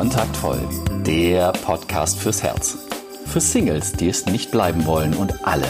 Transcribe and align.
Kontaktvoll, 0.00 0.58
der 1.04 1.52
Podcast 1.52 2.18
fürs 2.18 2.42
Herz. 2.42 2.78
Für 3.26 3.38
Singles, 3.38 3.92
die 3.92 4.08
es 4.08 4.24
nicht 4.24 4.50
bleiben 4.50 4.86
wollen 4.86 5.12
und 5.12 5.46
alle, 5.46 5.66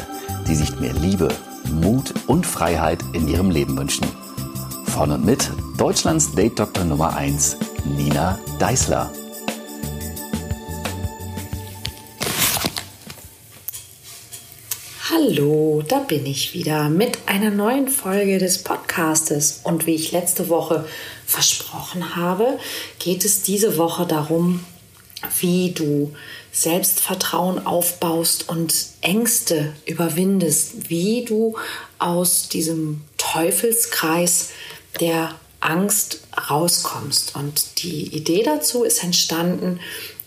die 0.47 0.55
sich 0.55 0.79
mehr 0.79 0.93
Liebe, 0.93 1.35
Mut 1.83 2.15
und 2.29 2.47
Freiheit 2.47 3.01
in 3.13 3.27
ihrem 3.27 3.51
Leben 3.51 3.77
wünschen. 3.77 4.07
Von 4.85 5.11
und 5.11 5.25
mit 5.25 5.51
Deutschlands 5.79 6.33
Date-Doktor 6.33 6.85
Nummer 6.85 7.17
1, 7.17 7.57
Nina 7.97 8.39
Deißler. 8.61 9.11
Hallo, 15.11 15.83
da 15.89 15.99
bin 15.99 16.25
ich 16.25 16.55
wieder 16.55 16.89
mit 16.89 17.19
einer 17.27 17.51
neuen 17.51 17.89
Folge 17.89 18.39
des 18.39 18.63
Podcastes. 18.63 19.61
Und 19.65 19.87
wie 19.87 19.97
ich 19.97 20.13
letzte 20.13 20.49
Woche 20.49 20.87
versprochen 21.31 22.17
habe, 22.17 22.59
geht 22.99 23.25
es 23.25 23.43
diese 23.43 23.77
Woche 23.77 24.05
darum, 24.05 24.65
wie 25.39 25.71
du 25.71 26.13
Selbstvertrauen 26.51 27.65
aufbaust 27.67 28.49
und 28.49 28.75
Ängste 29.01 29.73
überwindest, 29.87 30.91
wie 30.91 31.25
du 31.25 31.57
aus 32.01 32.49
diesem 32.49 33.03
Teufelskreis 33.17 34.49
der 34.99 35.37
Angst 35.61 36.23
rauskommst. 36.51 37.37
Und 37.37 37.83
die 37.83 38.09
Idee 38.09 38.43
dazu 38.43 38.83
ist 38.83 39.05
entstanden 39.05 39.79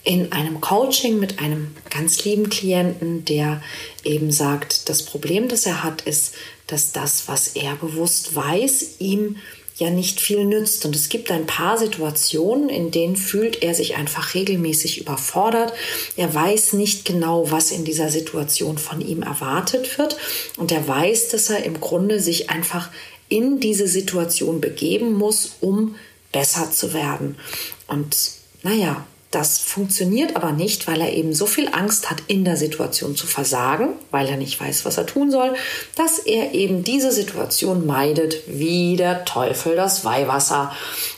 in 0.05 0.31
einem 0.31 0.61
Coaching 0.61 1.19
mit 1.19 1.39
einem 1.39 1.75
ganz 1.89 2.23
lieben 2.23 2.49
Klienten, 2.49 3.25
der 3.25 3.61
eben 4.05 4.31
sagt, 4.31 4.87
das 4.87 5.03
Problem, 5.03 5.49
das 5.49 5.65
er 5.65 5.83
hat, 5.83 6.01
ist, 6.01 6.35
dass 6.67 6.93
das, 6.93 7.27
was 7.27 7.49
er 7.49 7.75
bewusst 7.75 8.35
weiß, 8.35 8.99
ihm 8.99 9.37
ja 9.75 9.89
nicht 9.89 10.19
viel 10.19 10.45
nützt. 10.45 10.85
Und 10.85 10.95
es 10.95 11.09
gibt 11.09 11.31
ein 11.31 11.45
paar 11.45 11.77
Situationen, 11.77 12.69
in 12.69 12.91
denen 12.91 13.15
fühlt 13.15 13.63
er 13.63 13.73
sich 13.73 13.95
einfach 13.95 14.33
regelmäßig 14.33 15.01
überfordert. 15.01 15.73
Er 16.15 16.33
weiß 16.33 16.73
nicht 16.73 17.05
genau, 17.05 17.49
was 17.51 17.71
in 17.71 17.85
dieser 17.85 18.09
Situation 18.09 18.77
von 18.77 19.01
ihm 19.01 19.23
erwartet 19.23 19.97
wird. 19.97 20.17
Und 20.57 20.71
er 20.71 20.87
weiß, 20.87 21.29
dass 21.29 21.49
er 21.49 21.63
im 21.63 21.79
Grunde 21.79 22.19
sich 22.19 22.49
einfach 22.49 22.89
in 23.29 23.59
diese 23.59 23.87
Situation 23.87 24.61
begeben 24.61 25.13
muss, 25.13 25.53
um 25.61 25.95
besser 26.31 26.71
zu 26.71 26.93
werden. 26.93 27.37
Und 27.87 28.15
naja, 28.61 29.05
das 29.33 29.57
funktioniert 29.57 30.35
aber 30.35 30.51
nicht, 30.51 30.87
weil 30.87 31.01
er 31.01 31.11
eben 31.11 31.33
so 31.33 31.47
viel 31.47 31.67
Angst 31.71 32.11
hat, 32.11 32.21
in 32.27 32.45
der 32.45 32.55
Situation 32.55 33.15
zu 33.15 33.25
versagen, 33.25 33.89
weil 34.11 34.27
er 34.27 34.37
nicht 34.37 34.61
weiß, 34.61 34.85
was 34.85 34.97
er 34.97 35.07
tun 35.07 35.31
soll, 35.31 35.55
dass 35.95 36.19
er 36.19 36.53
eben 36.53 36.83
diese 36.83 37.11
Situation 37.11 37.87
meidet 37.87 38.43
wie 38.45 38.95
der 38.95 39.25
Teufel 39.25 39.75
das 39.75 40.05
Weihwasser. 40.05 40.71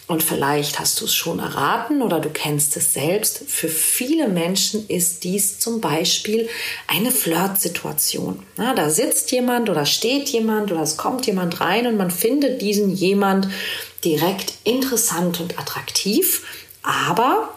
Und 0.08 0.24
vielleicht 0.24 0.80
hast 0.80 1.02
du 1.02 1.06
es 1.06 1.14
schon 1.14 1.40
erraten 1.40 2.02
oder 2.02 2.22
du 2.22 2.30
kennst 2.30 2.78
es 2.78 2.94
selbst. 2.94 3.44
Für 3.48 3.68
viele 3.68 4.30
Menschen 4.30 4.88
ist 4.88 5.26
dies 5.26 5.60
zum 5.60 5.82
Beispiel 5.82 6.48
eine 6.88 7.12
Flirtsituation. 7.12 8.44
da 8.56 8.90
sitzt 8.90 9.32
jemand 9.32 9.70
oder 9.70 9.86
steht 9.86 10.30
jemand 10.30 10.72
oder 10.72 10.84
es 10.84 10.96
kommt 10.96 11.26
jemand 11.28 11.60
rein 11.60 11.86
und 11.86 11.98
man 11.98 12.12
findet 12.12 12.62
diesen 12.62 12.92
jemand 12.92 13.50
direkt 14.06 14.54
interessant 14.64 15.42
und 15.42 15.60
attraktiv. 15.60 16.44
Aber 16.84 17.50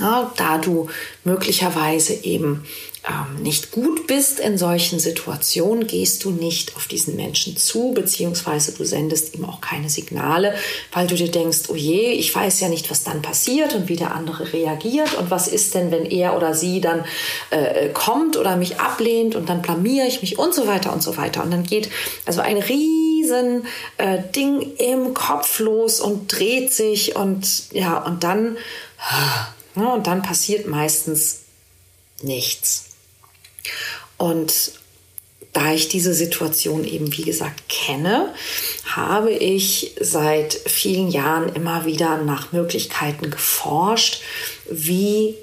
ja, 0.00 0.32
da 0.36 0.58
du 0.58 0.88
möglicherweise 1.24 2.12
eben 2.12 2.64
ähm, 3.08 3.42
nicht 3.42 3.70
gut 3.70 4.08
bist 4.08 4.40
in 4.40 4.58
solchen 4.58 4.98
Situationen, 4.98 5.86
gehst 5.86 6.24
du 6.24 6.30
nicht 6.30 6.74
auf 6.74 6.88
diesen 6.88 7.14
Menschen 7.14 7.56
zu, 7.56 7.92
beziehungsweise 7.92 8.72
du 8.72 8.84
sendest 8.84 9.34
ihm 9.36 9.44
auch 9.44 9.60
keine 9.60 9.88
Signale, 9.88 10.54
weil 10.92 11.06
du 11.06 11.14
dir 11.14 11.30
denkst, 11.30 11.68
oh 11.68 11.76
je, 11.76 12.12
ich 12.12 12.34
weiß 12.34 12.60
ja 12.60 12.68
nicht, 12.68 12.90
was 12.90 13.04
dann 13.04 13.22
passiert 13.22 13.74
und 13.74 13.88
wie 13.88 13.94
der 13.94 14.12
andere 14.12 14.52
reagiert 14.52 15.14
und 15.14 15.30
was 15.30 15.46
ist 15.46 15.74
denn, 15.74 15.92
wenn 15.92 16.04
er 16.04 16.36
oder 16.36 16.52
sie 16.52 16.80
dann 16.80 17.04
äh, 17.50 17.90
kommt 17.90 18.36
oder 18.36 18.56
mich 18.56 18.80
ablehnt 18.80 19.36
und 19.36 19.48
dann 19.48 19.62
blamiere 19.62 20.08
ich 20.08 20.20
mich 20.20 20.38
und 20.38 20.52
so 20.52 20.66
weiter 20.66 20.92
und 20.92 21.02
so 21.02 21.16
weiter. 21.16 21.44
Und 21.44 21.52
dann 21.52 21.62
geht 21.62 21.88
also 22.26 22.40
ein 22.40 22.58
riesen 22.58 23.66
äh, 23.98 24.18
Ding 24.34 24.74
im 24.78 25.14
Kopf 25.14 25.60
los 25.60 26.00
und 26.00 26.36
dreht 26.36 26.72
sich 26.72 27.14
und 27.14 27.72
ja, 27.72 27.98
und 27.98 28.24
dann 28.24 28.56
Ne, 29.76 29.92
und 29.92 30.06
dann 30.06 30.22
passiert 30.22 30.66
meistens 30.66 31.42
nichts. 32.22 32.86
Und 34.16 34.72
da 35.52 35.72
ich 35.72 35.88
diese 35.88 36.12
Situation 36.12 36.84
eben, 36.84 37.16
wie 37.16 37.22
gesagt, 37.22 37.68
kenne, 37.68 38.34
habe 38.84 39.30
ich 39.32 39.94
seit 40.00 40.54
vielen 40.54 41.08
Jahren 41.08 41.54
immer 41.54 41.86
wieder 41.86 42.18
nach 42.22 42.52
Möglichkeiten 42.52 43.30
geforscht, 43.30 44.22
wie 44.70 45.34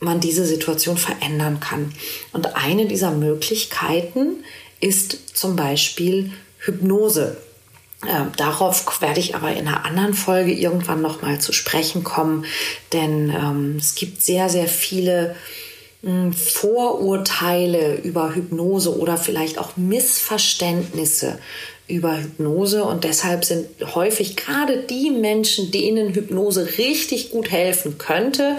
man 0.00 0.20
diese 0.20 0.46
Situation 0.46 0.96
verändern 0.96 1.60
kann. 1.60 1.92
Und 2.32 2.56
eine 2.56 2.86
dieser 2.86 3.10
Möglichkeiten 3.10 4.44
ist 4.80 5.36
zum 5.36 5.56
Beispiel 5.56 6.32
Hypnose. 6.58 7.36
Äh, 8.06 8.30
darauf 8.36 9.00
werde 9.00 9.18
ich 9.18 9.34
aber 9.34 9.52
in 9.52 9.66
einer 9.66 9.84
anderen 9.84 10.14
Folge 10.14 10.52
irgendwann 10.52 11.02
noch 11.02 11.20
mal 11.20 11.40
zu 11.40 11.52
sprechen 11.52 12.04
kommen, 12.04 12.44
denn 12.92 13.30
ähm, 13.30 13.76
es 13.78 13.96
gibt 13.96 14.22
sehr, 14.22 14.48
sehr 14.48 14.68
viele 14.68 15.34
mh, 16.02 16.10
hm, 16.10 16.32
Vorurteile 16.32 17.96
über 17.96 18.34
Hypnose 18.34 18.96
oder 18.96 19.16
vielleicht 19.16 19.58
auch 19.58 19.76
Missverständnisse 19.76 21.40
über 21.88 22.20
Hypnose. 22.20 22.84
Und 22.84 23.02
deshalb 23.02 23.44
sind 23.44 23.66
häufig 23.94 24.36
gerade 24.36 24.78
die 24.78 25.10
Menschen, 25.10 25.70
denen 25.70 26.14
Hypnose 26.14 26.78
richtig 26.78 27.30
gut 27.30 27.50
helfen 27.50 27.98
könnte, 27.98 28.58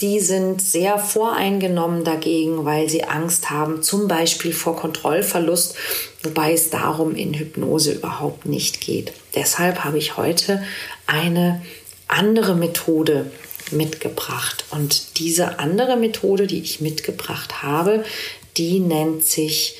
die 0.00 0.20
sind 0.20 0.62
sehr 0.62 0.98
voreingenommen 0.98 2.04
dagegen, 2.04 2.64
weil 2.64 2.88
sie 2.88 3.04
Angst 3.04 3.50
haben, 3.50 3.82
zum 3.82 4.06
Beispiel 4.06 4.52
vor 4.52 4.76
Kontrollverlust, 4.76 5.74
wobei 6.22 6.52
es 6.52 6.70
darum 6.70 7.16
in 7.16 7.34
Hypnose 7.34 7.92
überhaupt 7.92 8.46
nicht 8.46 8.80
geht. 8.80 9.12
Deshalb 9.34 9.84
habe 9.84 9.98
ich 9.98 10.16
heute 10.16 10.62
eine 11.06 11.62
andere 12.06 12.54
Methode 12.54 13.30
mitgebracht. 13.72 14.64
Und 14.70 15.18
diese 15.18 15.58
andere 15.58 15.96
Methode, 15.96 16.46
die 16.46 16.60
ich 16.60 16.80
mitgebracht 16.80 17.62
habe, 17.62 18.04
die 18.56 18.80
nennt 18.80 19.24
sich 19.24 19.76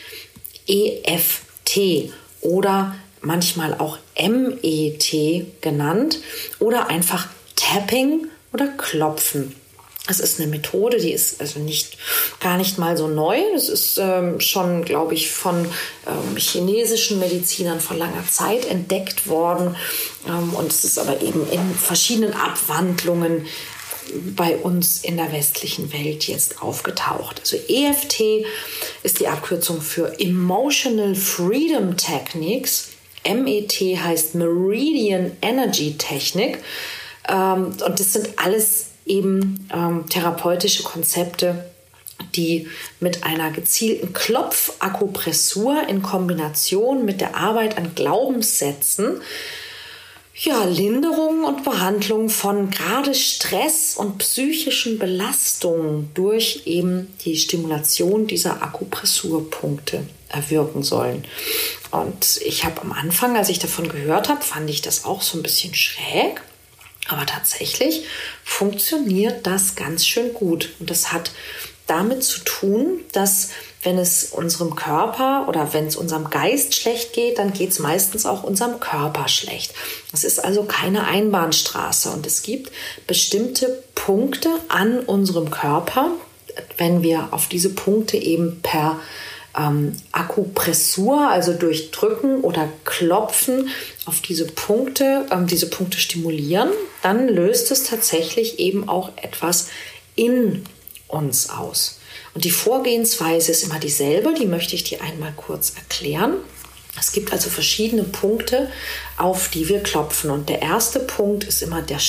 EFT 0.67 2.13
oder 2.41 2.95
manchmal 3.21 3.75
auch 3.75 3.99
MET 4.17 5.47
genannt 5.61 6.19
oder 6.59 6.89
einfach 6.89 7.29
Tapping 7.57 8.27
oder 8.53 8.69
Klopfen. 8.69 9.55
Es 10.09 10.21
ist 10.21 10.41
eine 10.41 10.49
Methode, 10.49 10.99
die 10.99 11.13
ist 11.13 11.41
also 11.41 11.61
nicht 11.61 11.99
gar 12.41 12.57
nicht 12.57 12.79
mal 12.79 12.97
so 12.97 13.09
neu. 13.09 13.39
Es 13.55 13.69
ist 13.69 13.99
ähm, 13.99 14.41
schon, 14.41 14.85
glaube 14.85 15.15
ich, 15.15 15.31
von 15.31 15.67
ähm, 16.07 16.37
chinesischen 16.37 17.19
Medizinern 17.19 17.81
vor 17.81 17.97
langer 17.97 18.27
Zeit 18.27 18.65
entdeckt 18.65 19.29
worden. 19.29 19.77
Ähm, 20.27 20.55
und 20.55 20.73
es 20.73 20.85
ist 20.85 20.99
aber 20.99 21.21
eben 21.21 21.49
in 21.51 21.75
verschiedenen 21.75 22.33
Abwandlungen 22.33 23.47
bei 24.35 24.57
uns 24.57 25.05
in 25.05 25.17
der 25.17 25.33
westlichen 25.33 25.93
Welt 25.93 26.27
jetzt 26.27 26.63
aufgetaucht. 26.63 27.41
Also 27.41 27.57
EFT 27.69 28.47
ist 29.03 29.21
die 29.21 29.29
Abkürzung 29.29 29.81
für 29.81 30.19
Emotional 30.19 31.15
Freedom 31.15 31.97
Techniques. 31.97 32.89
MET 33.29 33.73
heißt 33.73 34.35
Meridian 34.37 35.33
Energy 35.43 35.97
Technik. 35.99 36.59
Ähm, 37.29 37.75
und 37.85 38.01
das 38.01 38.13
sind 38.15 38.31
alles 38.37 38.88
eben 39.09 39.69
ähm, 39.73 40.09
therapeutische 40.09 40.83
Konzepte, 40.83 41.65
die 42.35 42.69
mit 43.01 43.25
einer 43.25 43.51
gezielten 43.51 44.13
Klopfakupressur 44.13 45.89
in 45.89 46.03
Kombination 46.03 47.05
mit 47.05 47.21
der 47.21 47.37
Arbeit 47.37 47.79
an 47.79 47.95
Glaubenssätzen 47.95 49.21
ja, 50.41 50.65
Linderung 50.65 51.45
und 51.45 51.65
Behandlung 51.65 52.29
von 52.29 52.71
gerade 52.71 53.15
Stress 53.15 53.97
und 53.97 54.19
psychischen 54.19 54.99
Belastungen 54.99 56.11
durch 56.15 56.63
eben 56.65 57.13
die 57.25 57.37
Stimulation 57.37 58.29
dieser 58.29 58.63
Akupressurpunkte 58.63 60.07
erwirken 60.29 60.85
sollen. 60.85 61.25
Und 61.91 62.41
ich 62.45 62.65
habe 62.65 62.83
am 62.83 62.93
Anfang, 62.93 63.37
als 63.37 63.49
ich 63.49 63.59
davon 63.59 63.89
gehört 63.89 64.29
habe, 64.29 64.43
fand 64.43 64.71
ich 64.71 64.81
das 64.81 65.05
auch 65.05 65.23
so 65.23 65.39
ein 65.39 65.43
bisschen 65.43 65.75
schräg. 65.75 66.41
Aber 67.09 67.27
tatsächlich 67.27 68.05
funktioniert 68.45 69.47
das 69.47 69.75
ganz 69.75 70.07
schön 70.07 70.33
gut. 70.35 70.71
Und 70.79 70.91
das 70.91 71.13
hat 71.13 71.33
damit 71.87 72.23
zu 72.23 72.41
tun, 72.41 73.01
dass 73.13 73.49
wenn 73.83 73.99
es 73.99 74.25
unserem 74.25 74.75
Körper 74.75 75.47
oder 75.49 75.73
wenn 75.73 75.87
es 75.87 75.97
unserem 75.97 76.29
Geist 76.31 76.75
schlecht 76.75 77.15
geht, 77.15 77.39
dann 77.39 77.53
geht 77.53 77.71
es 77.71 77.79
meistens 77.79 78.27
auch 78.27 78.43
unserem 78.43 78.81
Körper 78.81 79.29
schlecht. 79.29 79.73
Es 80.13 80.25
ist 80.25 80.45
also 80.45 80.65
keine 80.65 81.05
Einbahnstraße 81.05 82.11
und 82.11 82.27
es 82.27 82.43
gibt 82.43 82.71
bestimmte 83.07 83.83
Punkte 83.95 84.51
an 84.69 85.01
unserem 85.01 85.51
Körper, 85.51 86.11
wenn 86.77 87.03
wir 87.03 87.29
auf 87.31 87.49
diese 87.49 87.71
Punkte 87.71 88.17
eben 88.17 88.61
per 88.63 89.01
ähm, 89.59 89.97
Akupressur, 90.13 91.29
also 91.29 91.53
durch 91.53 91.91
Drücken 91.91 92.41
oder 92.43 92.69
Klopfen 92.85 93.69
auf 94.07 94.21
diese 94.21 94.47
Punkte, 94.47 95.27
ähm, 95.31 95.47
diese 95.47 95.69
Punkte 95.69 95.99
stimulieren, 95.99 96.71
dann 97.03 97.29
löst 97.29 97.71
es 97.71 97.85
tatsächlich 97.85 98.59
eben 98.59 98.89
auch 98.89 99.11
etwas 99.17 99.69
in 100.15 100.65
uns 101.09 101.51
aus. 101.51 101.99
Und 102.35 102.45
die 102.45 102.51
Vorgehensweise 102.51 103.51
ist 103.51 103.65
immer 103.65 103.79
dieselbe, 103.81 104.35
die 104.35 104.47
möchte 104.47 104.75
ich 104.75 104.85
dir 104.85 105.03
einmal 105.03 105.33
kurz 105.37 105.75
erklären. 105.77 106.35
Es 106.99 107.13
gibt 107.13 107.33
also 107.33 107.49
verschiedene 107.49 108.05
Punkte, 108.05 108.71
auf 109.17 109.49
die 109.49 109.69
wir 109.69 109.83
klopfen. 109.83 110.31
Und 110.31 110.49
der 110.49 110.63
erste 110.63 111.01
Punkt 111.01 111.45
ist 111.45 111.63
immer 111.63 111.83
der 111.83 112.01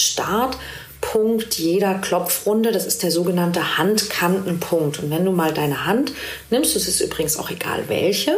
Startpunkt 0.99 1.55
jeder 1.55 1.95
Klopfrunde. 1.95 2.71
Das 2.71 2.85
ist 2.85 3.03
der 3.03 3.11
sogenannte 3.11 3.77
Handkantenpunkt. 3.77 4.99
Und 4.99 5.09
wenn 5.09 5.25
du 5.25 5.31
mal 5.31 5.53
deine 5.53 5.85
Hand 5.85 6.11
nimmst, 6.49 6.75
das 6.75 6.87
ist 6.87 7.01
übrigens 7.01 7.37
auch 7.37 7.49
egal 7.49 7.85
welche, 7.87 8.37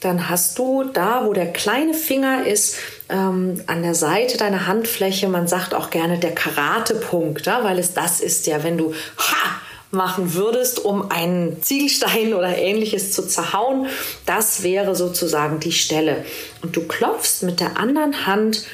dann 0.00 0.28
hast 0.28 0.58
du 0.58 0.84
da, 0.92 1.26
wo 1.26 1.32
der 1.32 1.52
kleine 1.52 1.94
Finger 1.94 2.46
ist, 2.46 2.76
ähm, 3.08 3.62
an 3.66 3.82
der 3.82 3.94
Seite 3.94 4.38
deiner 4.38 4.66
Handfläche, 4.66 5.28
man 5.28 5.46
sagt 5.46 5.74
auch 5.74 5.90
gerne 5.90 6.18
der 6.18 6.34
Karatepunkt, 6.34 7.46
ja, 7.46 7.62
weil 7.64 7.78
es 7.78 7.94
das 7.94 8.20
ist 8.20 8.46
ja, 8.46 8.64
wenn 8.64 8.78
du 8.78 8.92
ha, 9.18 9.60
machen 9.90 10.34
würdest, 10.34 10.84
um 10.84 11.10
einen 11.10 11.62
Ziegelstein 11.62 12.34
oder 12.34 12.56
ähnliches 12.56 13.12
zu 13.12 13.26
zerhauen. 13.26 13.86
Das 14.26 14.62
wäre 14.62 14.96
sozusagen 14.96 15.60
die 15.60 15.72
Stelle. 15.72 16.24
Und 16.62 16.76
du 16.76 16.82
klopfst 16.82 17.42
mit 17.42 17.60
der 17.60 17.78
anderen 17.78 18.26
Hand 18.26 18.64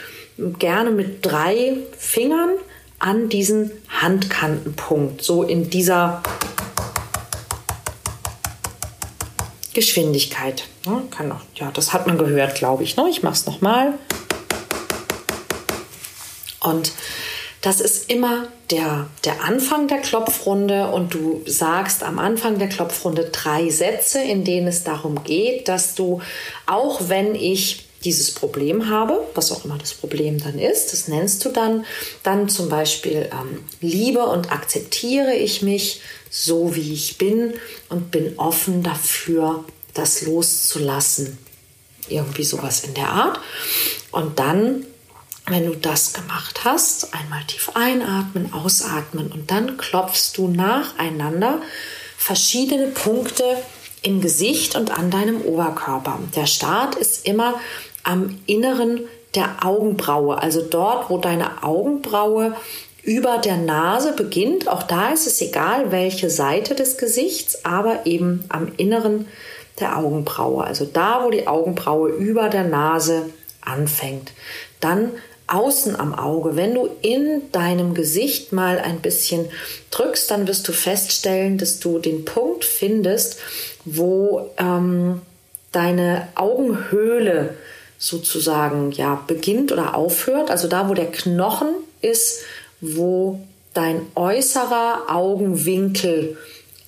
gerne 0.58 0.90
mit 0.90 1.24
drei 1.24 1.76
Fingern 1.98 2.50
an 2.98 3.28
diesen 3.28 3.70
Handkantenpunkt, 3.88 5.22
so 5.22 5.42
in 5.42 5.70
dieser 5.70 6.22
Geschwindigkeit. 9.74 10.64
Ja, 10.86 11.02
kann 11.10 11.30
auch, 11.30 11.42
ja, 11.54 11.70
das 11.70 11.92
hat 11.92 12.06
man 12.06 12.16
gehört, 12.16 12.54
glaube 12.54 12.82
ich. 12.82 12.96
Ne? 12.96 13.06
Ich 13.10 13.22
mache 13.22 13.34
es 13.34 13.46
nochmal. 13.46 13.94
Und 16.60 16.92
das 17.60 17.80
ist 17.80 18.10
immer 18.10 18.48
der, 18.70 19.06
der 19.24 19.44
Anfang 19.44 19.88
der 19.88 19.98
Klopfrunde 19.98 20.88
und 20.88 21.14
du 21.14 21.42
sagst 21.46 22.02
am 22.02 22.18
Anfang 22.18 22.58
der 22.58 22.68
Klopfrunde 22.68 23.30
drei 23.32 23.70
Sätze, 23.70 24.20
in 24.20 24.44
denen 24.44 24.68
es 24.68 24.84
darum 24.84 25.24
geht, 25.24 25.68
dass 25.68 25.94
du, 25.94 26.20
auch 26.66 27.08
wenn 27.08 27.34
ich 27.34 27.85
dieses 28.06 28.30
Problem 28.30 28.88
habe, 28.88 29.26
was 29.34 29.52
auch 29.52 29.64
immer 29.64 29.76
das 29.76 29.92
Problem 29.92 30.38
dann 30.38 30.58
ist, 30.58 30.92
das 30.92 31.08
nennst 31.08 31.44
du 31.44 31.50
dann, 31.50 31.84
dann 32.22 32.48
zum 32.48 32.68
Beispiel 32.68 33.28
ähm, 33.32 33.64
liebe 33.80 34.24
und 34.24 34.52
akzeptiere 34.52 35.34
ich 35.34 35.60
mich 35.60 36.00
so, 36.30 36.74
wie 36.74 36.92
ich 36.92 37.18
bin 37.18 37.54
und 37.88 38.10
bin 38.10 38.38
offen 38.38 38.82
dafür, 38.82 39.64
das 39.92 40.22
loszulassen. 40.22 41.38
Irgendwie 42.08 42.44
sowas 42.44 42.84
in 42.84 42.94
der 42.94 43.08
Art. 43.08 43.40
Und 44.12 44.38
dann 44.38 44.86
wenn 45.48 45.66
du 45.66 45.76
das 45.76 46.12
gemacht 46.12 46.64
hast, 46.64 47.14
einmal 47.14 47.44
tief 47.44 47.70
einatmen, 47.74 48.52
ausatmen 48.52 49.30
und 49.30 49.52
dann 49.52 49.76
klopfst 49.76 50.32
du 50.34 50.48
nacheinander 50.48 51.62
verschiedene 52.18 52.88
Punkte 52.88 53.44
im 54.02 54.20
Gesicht 54.20 54.76
und 54.76 54.90
an 54.90 55.10
deinem 55.10 55.40
Oberkörper. 55.42 56.18
Der 56.34 56.46
Start 56.46 56.96
ist 56.96 57.26
immer 57.26 57.60
am 58.06 58.38
Inneren 58.46 59.00
der 59.34 59.64
Augenbraue, 59.64 60.40
also 60.40 60.62
dort, 60.62 61.10
wo 61.10 61.18
deine 61.18 61.62
Augenbraue 61.62 62.56
über 63.02 63.38
der 63.38 63.56
Nase 63.56 64.12
beginnt. 64.12 64.68
Auch 64.68 64.82
da 64.82 65.10
ist 65.10 65.26
es 65.26 65.40
egal, 65.40 65.92
welche 65.92 66.30
Seite 66.30 66.74
des 66.74 66.98
Gesichts, 66.98 67.64
aber 67.64 68.06
eben 68.06 68.44
am 68.48 68.72
Inneren 68.76 69.26
der 69.78 69.98
Augenbraue, 69.98 70.64
also 70.64 70.86
da, 70.86 71.22
wo 71.22 71.30
die 71.30 71.46
Augenbraue 71.46 72.08
über 72.10 72.48
der 72.48 72.64
Nase 72.64 73.30
anfängt. 73.60 74.32
Dann 74.80 75.10
außen 75.48 75.94
am 75.94 76.14
Auge. 76.14 76.56
Wenn 76.56 76.74
du 76.74 76.88
in 77.02 77.42
deinem 77.52 77.94
Gesicht 77.94 78.52
mal 78.52 78.78
ein 78.78 79.00
bisschen 79.00 79.46
drückst, 79.90 80.30
dann 80.30 80.48
wirst 80.48 80.66
du 80.66 80.72
feststellen, 80.72 81.58
dass 81.58 81.78
du 81.78 81.98
den 81.98 82.24
Punkt 82.24 82.64
findest, 82.64 83.38
wo 83.84 84.50
ähm, 84.58 85.20
deine 85.70 86.28
Augenhöhle 86.34 87.54
sozusagen 87.98 88.92
ja 88.92 89.22
beginnt 89.26 89.72
oder 89.72 89.94
aufhört. 89.94 90.50
Also 90.50 90.68
da, 90.68 90.88
wo 90.88 90.94
der 90.94 91.10
Knochen 91.10 91.68
ist, 92.02 92.42
wo 92.80 93.40
dein 93.74 94.02
äußerer 94.14 95.04
Augenwinkel 95.08 96.36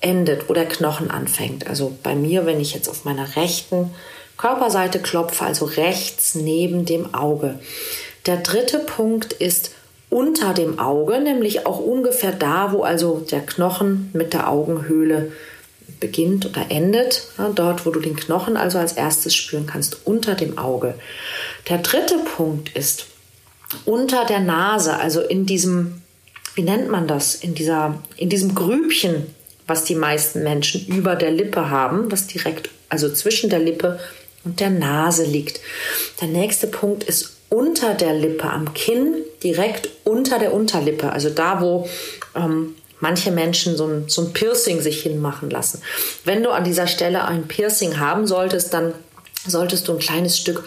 endet, 0.01 0.49
wo 0.49 0.55
der 0.55 0.67
Knochen 0.67 1.11
anfängt. 1.11 1.67
Also 1.67 1.97
bei 2.03 2.15
mir, 2.15 2.47
wenn 2.47 2.61
ich 2.61 2.75
jetzt 2.75 2.89
auf 2.89 3.05
meiner 3.05 3.37
rechten 3.37 3.91
Körperseite 4.37 5.01
klopfe, 5.01 5.45
also 5.45 5.65
rechts 5.65 6.35
neben 6.35 6.85
dem 6.85 7.15
Auge. 7.15 7.59
Der 8.27 8.37
dritte 8.37 8.79
Punkt 8.79 9.33
ist 9.33 9.73
unter 10.11 10.55
dem 10.55 10.79
Auge, 10.79 11.21
nämlich 11.21 11.67
auch 11.67 11.79
ungefähr 11.81 12.33
da, 12.33 12.73
wo 12.73 12.83
also 12.83 13.27
der 13.31 13.41
Knochen 13.41 14.11
mit 14.13 14.33
der 14.33 14.49
Augenhöhle 14.49 15.33
beginnt 16.01 16.47
oder 16.47 16.67
endet, 16.71 17.29
ja, 17.39 17.51
dort, 17.55 17.87
wo 17.87 17.91
du 17.91 18.01
den 18.01 18.17
Knochen 18.17 18.57
also 18.57 18.79
als 18.79 18.93
erstes 18.93 19.35
spüren 19.35 19.67
kannst, 19.67 20.07
unter 20.07 20.35
dem 20.35 20.59
Auge. 20.59 20.95
Der 21.69 21.79
dritte 21.79 22.19
Punkt 22.37 22.77
ist 22.77 23.07
unter 23.85 24.25
der 24.25 24.41
Nase, 24.41 24.97
also 24.97 25.21
in 25.21 25.47
diesem, 25.47 26.03
wie 26.55 26.63
nennt 26.63 26.91
man 26.91 27.07
das, 27.07 27.35
in, 27.35 27.55
dieser, 27.55 28.03
in 28.17 28.29
diesem 28.29 28.55
Grübchen, 28.55 29.27
was 29.67 29.85
die 29.85 29.95
meisten 29.95 30.43
Menschen 30.43 30.87
über 30.87 31.15
der 31.15 31.31
Lippe 31.31 31.71
haben, 31.71 32.11
was 32.11 32.27
direkt, 32.27 32.71
also 32.89 33.13
zwischen 33.13 33.51
der 33.51 33.59
Lippe 33.59 34.01
und 34.45 34.61
der 34.61 34.71
Nase 34.71 35.25
liegt. 35.25 35.61
Der 36.21 36.29
nächste 36.29 36.67
Punkt 36.67 37.05
ist 37.05 37.37
unter 37.51 37.95
der 37.95 38.15
Lippe, 38.15 38.45
am 38.45 38.73
Kinn, 38.75 39.17
direkt 39.43 39.91
unter 40.05 40.39
der 40.39 40.53
Unterlippe, 40.53 41.13
also 41.13 41.31
da, 41.31 41.61
wo 41.61 41.89
ähm, 42.35 42.75
manche 43.01 43.31
Menschen 43.31 43.77
so 43.77 43.87
ein, 43.87 44.09
so 44.09 44.23
ein 44.23 44.33
Piercing 44.33 44.81
sich 44.81 45.03
hinmachen 45.03 45.51
lassen. 45.51 45.83
Wenn 46.25 46.43
du 46.43 46.51
an 46.51 46.65
dieser 46.65 46.87
Stelle 46.87 47.25
ein 47.25 47.49
Piercing 47.49 47.99
haben 47.99 48.27
solltest, 48.27 48.75
dann 48.75 48.95
solltest 49.47 49.89
du 49.89 49.93
ein 49.93 49.99
kleines 49.99 50.39
Stück 50.39 50.65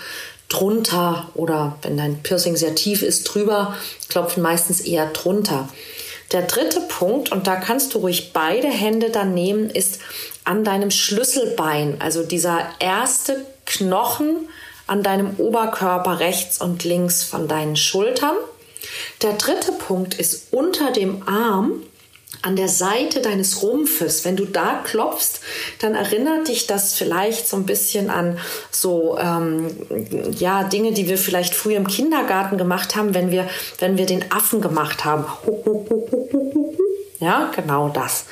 drunter 0.50 1.30
oder 1.34 1.78
wenn 1.82 1.98
dein 1.98 2.22
Piercing 2.24 2.58
sehr 2.58 2.76
tief 2.76 3.02
ist, 3.02 3.24
drüber 3.24 3.76
klopfen, 4.10 4.44
meistens 4.44 4.82
eher 4.82 5.08
drunter. 5.08 5.70
Der 6.32 6.44
dritte 6.44 6.82
Punkt, 6.82 7.32
und 7.32 7.48
da 7.48 7.58
kannst 7.58 7.94
du 7.94 8.00
ruhig 8.00 8.32
beide 8.34 8.70
Hände 8.70 9.10
dann 9.10 9.34
nehmen, 9.34 9.70
ist 9.70 10.00
an 10.46 10.64
deinem 10.64 10.92
Schlüsselbein, 10.92 11.98
also 12.00 12.24
dieser 12.24 12.70
erste 12.80 13.46
Knochen, 13.66 14.48
an 14.88 15.04
deinem 15.04 15.36
Oberkörper 15.38 16.20
rechts 16.20 16.60
und 16.60 16.84
links 16.84 17.24
von 17.24 17.48
deinen 17.48 17.76
Schultern. 17.76 18.36
Der 19.22 19.34
dritte 19.34 19.72
Punkt 19.74 20.14
ist 20.14 20.48
unter 20.52 20.92
dem 20.92 21.28
Arm 21.28 21.84
an 22.42 22.56
der 22.56 22.68
Seite 22.68 23.22
deines 23.22 23.62
Rumpfes. 23.62 24.26
Wenn 24.26 24.36
du 24.36 24.46
da 24.46 24.82
klopfst, 24.84 25.42
dann 25.80 25.96
erinnert 25.96 26.48
dich 26.48 26.68
das 26.68 26.94
vielleicht 26.94 27.48
so 27.48 27.58
ein 27.58 27.66
bisschen 27.66 28.10
an 28.10 28.40
so 28.72 29.18
ähm, 29.20 29.68
ja 30.38 30.64
Dinge, 30.64 30.94
die 30.94 31.08
wir 31.08 31.18
vielleicht 31.18 31.54
früher 31.54 31.78
im 31.78 31.88
Kindergarten 31.88 32.58
gemacht 32.58 32.96
haben, 32.96 33.14
wenn 33.14 33.32
wir 33.32 33.48
wenn 33.80 33.98
wir 33.98 34.06
den 34.06 34.32
Affen 34.32 34.62
gemacht 34.62 35.06
haben. 35.06 35.26
Ja, 37.20 37.52
genau 37.56 37.90
das. 37.90 38.26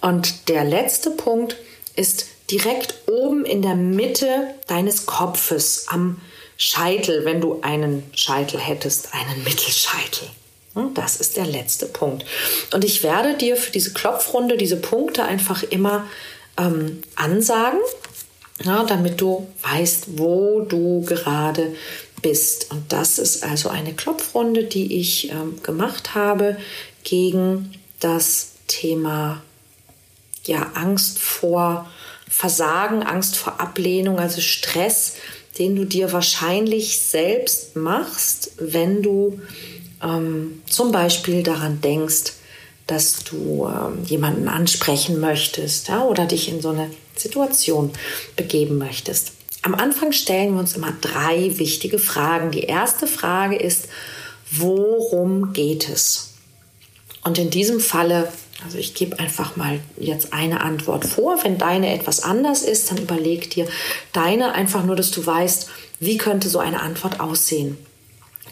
Und 0.00 0.48
der 0.48 0.64
letzte 0.64 1.10
Punkt 1.10 1.56
ist 1.96 2.26
direkt 2.50 2.94
oben 3.08 3.44
in 3.44 3.62
der 3.62 3.74
Mitte 3.74 4.54
deines 4.68 5.06
Kopfes 5.06 5.86
am 5.88 6.20
Scheitel, 6.56 7.24
wenn 7.24 7.40
du 7.40 7.60
einen 7.62 8.04
Scheitel 8.14 8.60
hättest, 8.60 9.12
einen 9.12 9.42
Mittelscheitel. 9.42 10.28
Hm, 10.76 10.92
das 10.92 11.16
ist 11.16 11.38
der 11.38 11.46
letzte 11.46 11.86
Punkt. 11.86 12.26
Und 12.72 12.84
ich 12.84 13.02
werde 13.02 13.34
dir 13.36 13.56
für 13.56 13.72
diese 13.72 13.94
Klopfrunde 13.94 14.58
diese 14.58 14.76
Punkte 14.76 15.24
einfach 15.24 15.62
immer 15.62 16.06
ähm, 16.58 17.02
ansagen, 17.16 17.80
ja, 18.62 18.84
damit 18.84 19.20
du 19.20 19.46
weißt, 19.62 20.18
wo 20.18 20.60
du 20.60 21.02
gerade 21.02 21.74
bist. 22.20 22.70
Und 22.70 22.92
das 22.92 23.18
ist 23.18 23.42
also 23.42 23.70
eine 23.70 23.94
Klopfrunde, 23.94 24.64
die 24.64 24.98
ich 25.00 25.30
ähm, 25.30 25.62
gemacht 25.62 26.14
habe 26.14 26.58
gegen 27.04 27.72
das 28.00 28.52
Thema 28.66 29.42
ja, 30.44 30.72
Angst 30.74 31.18
vor 31.18 31.90
Versagen, 32.28 33.02
Angst 33.02 33.36
vor 33.36 33.60
Ablehnung, 33.60 34.18
also 34.18 34.40
Stress, 34.42 35.14
den 35.58 35.74
du 35.74 35.84
dir 35.86 36.12
wahrscheinlich 36.12 37.00
selbst 37.00 37.76
machst, 37.76 38.52
wenn 38.58 39.02
du 39.02 39.40
ähm, 40.02 40.62
zum 40.68 40.92
Beispiel 40.92 41.42
daran 41.42 41.80
denkst, 41.80 42.32
dass 42.86 43.24
du 43.24 43.68
ähm, 43.68 44.04
jemanden 44.04 44.48
ansprechen 44.48 45.20
möchtest 45.20 45.88
ja, 45.88 46.04
oder 46.04 46.26
dich 46.26 46.48
in 46.48 46.60
so 46.60 46.70
eine 46.70 46.90
Situation 47.16 47.90
begeben 48.36 48.78
möchtest. 48.78 49.32
Am 49.62 49.74
Anfang 49.74 50.12
stellen 50.12 50.54
wir 50.54 50.60
uns 50.60 50.76
immer 50.76 50.92
drei 51.00 51.58
wichtige 51.58 51.98
Fragen. 51.98 52.52
Die 52.52 52.62
erste 52.62 53.06
Frage 53.06 53.56
ist, 53.56 53.88
worum 54.52 55.52
geht 55.52 55.88
es? 55.88 56.34
Und 57.24 57.38
in 57.38 57.50
diesem 57.50 57.80
Falle 57.80 58.28
Also 58.64 58.78
ich 58.78 58.94
gebe 58.94 59.18
einfach 59.18 59.56
mal 59.56 59.80
jetzt 59.98 60.32
eine 60.32 60.60
Antwort 60.60 61.04
vor. 61.04 61.42
Wenn 61.42 61.58
deine 61.58 61.92
etwas 61.92 62.22
anders 62.22 62.62
ist, 62.62 62.90
dann 62.90 62.98
überleg 62.98 63.50
dir 63.50 63.66
deine 64.12 64.52
einfach 64.52 64.84
nur, 64.84 64.96
dass 64.96 65.10
du 65.10 65.26
weißt, 65.26 65.68
wie 65.98 66.16
könnte 66.16 66.48
so 66.48 66.58
eine 66.58 66.80
Antwort 66.80 67.20
aussehen. 67.20 67.76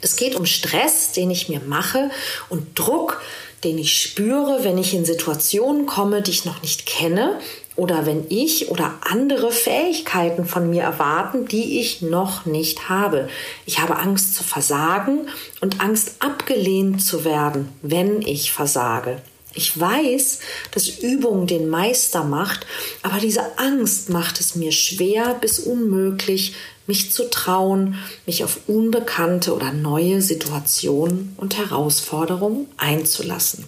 Es 0.00 0.16
geht 0.16 0.34
um 0.34 0.46
Stress, 0.46 1.12
den 1.12 1.30
ich 1.30 1.48
mir 1.48 1.60
mache 1.60 2.10
und 2.48 2.78
Druck, 2.78 3.22
den 3.64 3.78
ich 3.78 4.00
spüre, 4.00 4.62
wenn 4.62 4.78
ich 4.78 4.92
in 4.94 5.04
Situationen 5.04 5.86
komme, 5.86 6.22
die 6.22 6.30
ich 6.30 6.44
noch 6.44 6.60
nicht 6.62 6.84
kenne 6.86 7.38
oder 7.76 8.06
wenn 8.06 8.26
ich 8.28 8.68
oder 8.68 8.94
andere 9.00 9.50
Fähigkeiten 9.50 10.44
von 10.44 10.70
mir 10.70 10.82
erwarten, 10.82 11.46
die 11.46 11.80
ich 11.80 12.02
noch 12.02 12.44
nicht 12.46 12.88
habe. 12.88 13.28
Ich 13.66 13.80
habe 13.80 13.96
Angst 13.96 14.36
zu 14.36 14.44
versagen 14.44 15.28
und 15.60 15.80
Angst 15.80 16.16
abgelehnt 16.20 17.02
zu 17.02 17.24
werden, 17.24 17.70
wenn 17.82 18.22
ich 18.22 18.52
versage. 18.52 19.20
Ich 19.56 19.78
weiß, 19.78 20.40
dass 20.72 20.88
Übung 20.88 21.46
den 21.46 21.68
Meister 21.68 22.24
macht, 22.24 22.66
aber 23.02 23.18
diese 23.18 23.58
Angst 23.58 24.10
macht 24.10 24.40
es 24.40 24.56
mir 24.56 24.72
schwer 24.72 25.36
bis 25.40 25.60
unmöglich, 25.60 26.54
mich 26.86 27.12
zu 27.12 27.30
trauen, 27.30 27.96
mich 28.26 28.44
auf 28.44 28.60
unbekannte 28.66 29.54
oder 29.54 29.72
neue 29.72 30.22
Situationen 30.22 31.34
und 31.36 31.56
Herausforderungen 31.56 32.66
einzulassen. 32.76 33.64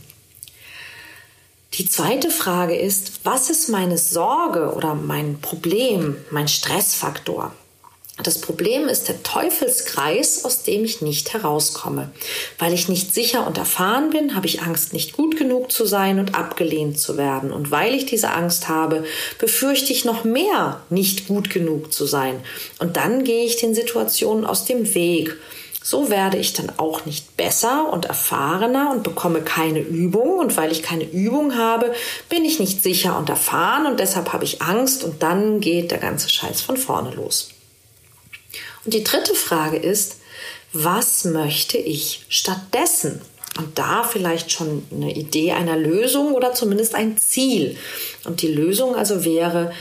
Die 1.75 1.87
zweite 1.87 2.31
Frage 2.31 2.77
ist, 2.77 3.21
was 3.25 3.51
ist 3.51 3.69
meine 3.69 3.99
Sorge 3.99 4.73
oder 4.75 4.95
mein 4.95 5.41
Problem, 5.41 6.17
mein 6.31 6.49
Stressfaktor? 6.49 7.53
Das 8.23 8.41
Problem 8.41 8.89
ist 8.89 9.09
der 9.09 9.23
Teufelskreis, 9.23 10.47
aus 10.47 10.63
dem 10.63 10.85
ich 10.85 11.03
nicht 11.03 11.35
herauskomme. 11.35 12.11
Weil 12.59 12.73
ich 12.73 12.89
nicht 12.89 13.13
sicher 13.13 13.47
und 13.47 13.59
erfahren 13.59 14.09
bin, 14.09 14.35
habe 14.35 14.47
ich 14.47 14.63
Angst, 14.63 14.95
nicht 14.95 15.13
gut 15.13 15.37
genug 15.37 15.71
zu 15.71 15.85
sein 15.85 16.19
und 16.19 16.35
abgelehnt 16.35 16.99
zu 16.99 17.19
werden. 17.19 17.53
Und 17.53 17.71
weil 17.71 17.95
ich 17.95 18.07
diese 18.07 18.31
Angst 18.31 18.69
habe, 18.69 19.05
befürchte 19.39 19.93
ich 19.93 20.07
noch 20.07 20.25
mehr, 20.25 20.81
nicht 20.89 21.29
gut 21.29 21.51
genug 21.51 21.93
zu 21.93 22.07
sein. 22.07 22.41
Und 22.79 22.97
dann 22.97 23.23
gehe 23.23 23.45
ich 23.45 23.57
den 23.57 23.75
Situationen 23.75 24.47
aus 24.47 24.65
dem 24.65 24.95
Weg. 24.95 25.37
So 25.83 26.09
werde 26.09 26.39
ich 26.39 26.55
dann 26.55 26.73
auch 26.79 27.05
nicht 27.05 27.37
besser 27.37 27.93
und 27.93 28.07
erfahrener 28.07 28.93
und 28.93 29.03
bekomme 29.03 29.43
keine 29.43 29.81
Übung. 29.81 30.39
Und 30.39 30.57
weil 30.57 30.73
ich 30.73 30.83
keine 30.83 31.05
Übung 31.05 31.59
habe, 31.59 31.93
bin 32.31 32.47
ich 32.47 32.61
nicht 32.61 32.83
sicher 32.83 33.19
und 33.19 33.29
erfahren 33.29 33.85
und 33.85 34.01
deshalb 34.01 34.33
habe 34.33 34.45
ich 34.45 34.63
Angst 34.63 35.05
und 35.05 35.23
dann 35.23 35.61
geht 35.61 35.91
der 35.91 35.99
ganze 35.99 36.31
Scheiß 36.31 36.63
von 36.63 36.79
vorne 36.79 37.11
los. 37.11 37.51
Und 38.85 38.95
die 38.95 39.05
dritte 39.05 39.35
Frage 39.35 39.77
ist, 39.77 40.17
was 40.73 41.25
möchte 41.25 41.79
ich 41.79 42.25
stattdessen? 42.29 43.21
Und 43.59 43.79
da 43.79 44.05
vielleicht 44.05 44.53
schon 44.53 44.87
eine 44.93 45.15
Idee 45.15 45.53
einer 45.53 45.77
Lösung 45.77 46.35
oder 46.35 46.53
zumindest 46.53 46.95
ein 46.95 47.17
Ziel. 47.17 47.77
Und 48.25 48.43
die 48.43 48.53
Lösung 48.53 48.95
also 48.95 49.25
wäre, 49.25 49.73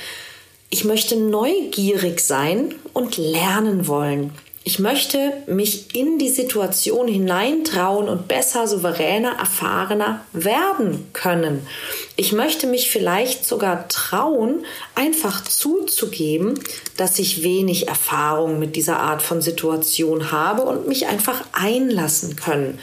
ich 0.69 0.85
möchte 0.85 1.17
neugierig 1.17 2.21
sein 2.21 2.75
und 2.93 3.17
lernen 3.17 3.87
wollen. 3.87 4.33
Ich 4.67 4.79
möchte 4.79 5.31
mich 5.45 5.95
in 5.95 6.17
die 6.17 6.29
Situation 6.29 7.07
hineintrauen 7.07 8.09
und 8.09 8.27
besser, 8.27 8.65
souveräner, 8.67 9.37
erfahrener 9.37 10.25
werden 10.33 11.07
können. 11.13 11.67
Ich 12.15 12.33
möchte 12.33 12.65
mich 12.65 12.89
vielleicht 12.89 13.45
sogar 13.45 13.87
trauen, 13.89 14.65
einfach 14.95 15.43
zuzugeben, 15.43 16.59
dass 16.97 17.19
ich 17.19 17.43
wenig 17.43 17.89
Erfahrung 17.89 18.57
mit 18.57 18.75
dieser 18.75 18.99
Art 19.01 19.21
von 19.21 19.39
Situation 19.39 20.31
habe 20.31 20.63
und 20.63 20.87
mich 20.87 21.05
einfach 21.05 21.43
einlassen 21.53 22.35
können. 22.35 22.79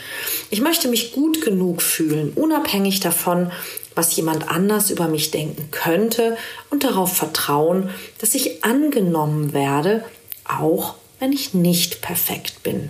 Ich 0.51 0.61
möchte 0.61 0.87
mich 0.87 1.11
gut 1.11 1.41
genug 1.41 1.81
fühlen, 1.81 2.31
unabhängig 2.33 3.01
davon, 3.01 3.51
was 3.93 4.15
jemand 4.15 4.47
anders 4.47 4.89
über 4.89 5.09
mich 5.09 5.31
denken 5.31 5.67
könnte 5.71 6.37
und 6.69 6.85
darauf 6.85 7.13
vertrauen, 7.13 7.89
dass 8.19 8.35
ich 8.35 8.63
angenommen 8.63 9.51
werde, 9.51 10.05
auch 10.45 10.95
wenn 11.19 11.31
ich 11.31 11.53
nicht 11.53 12.01
perfekt 12.01 12.63
bin. 12.63 12.89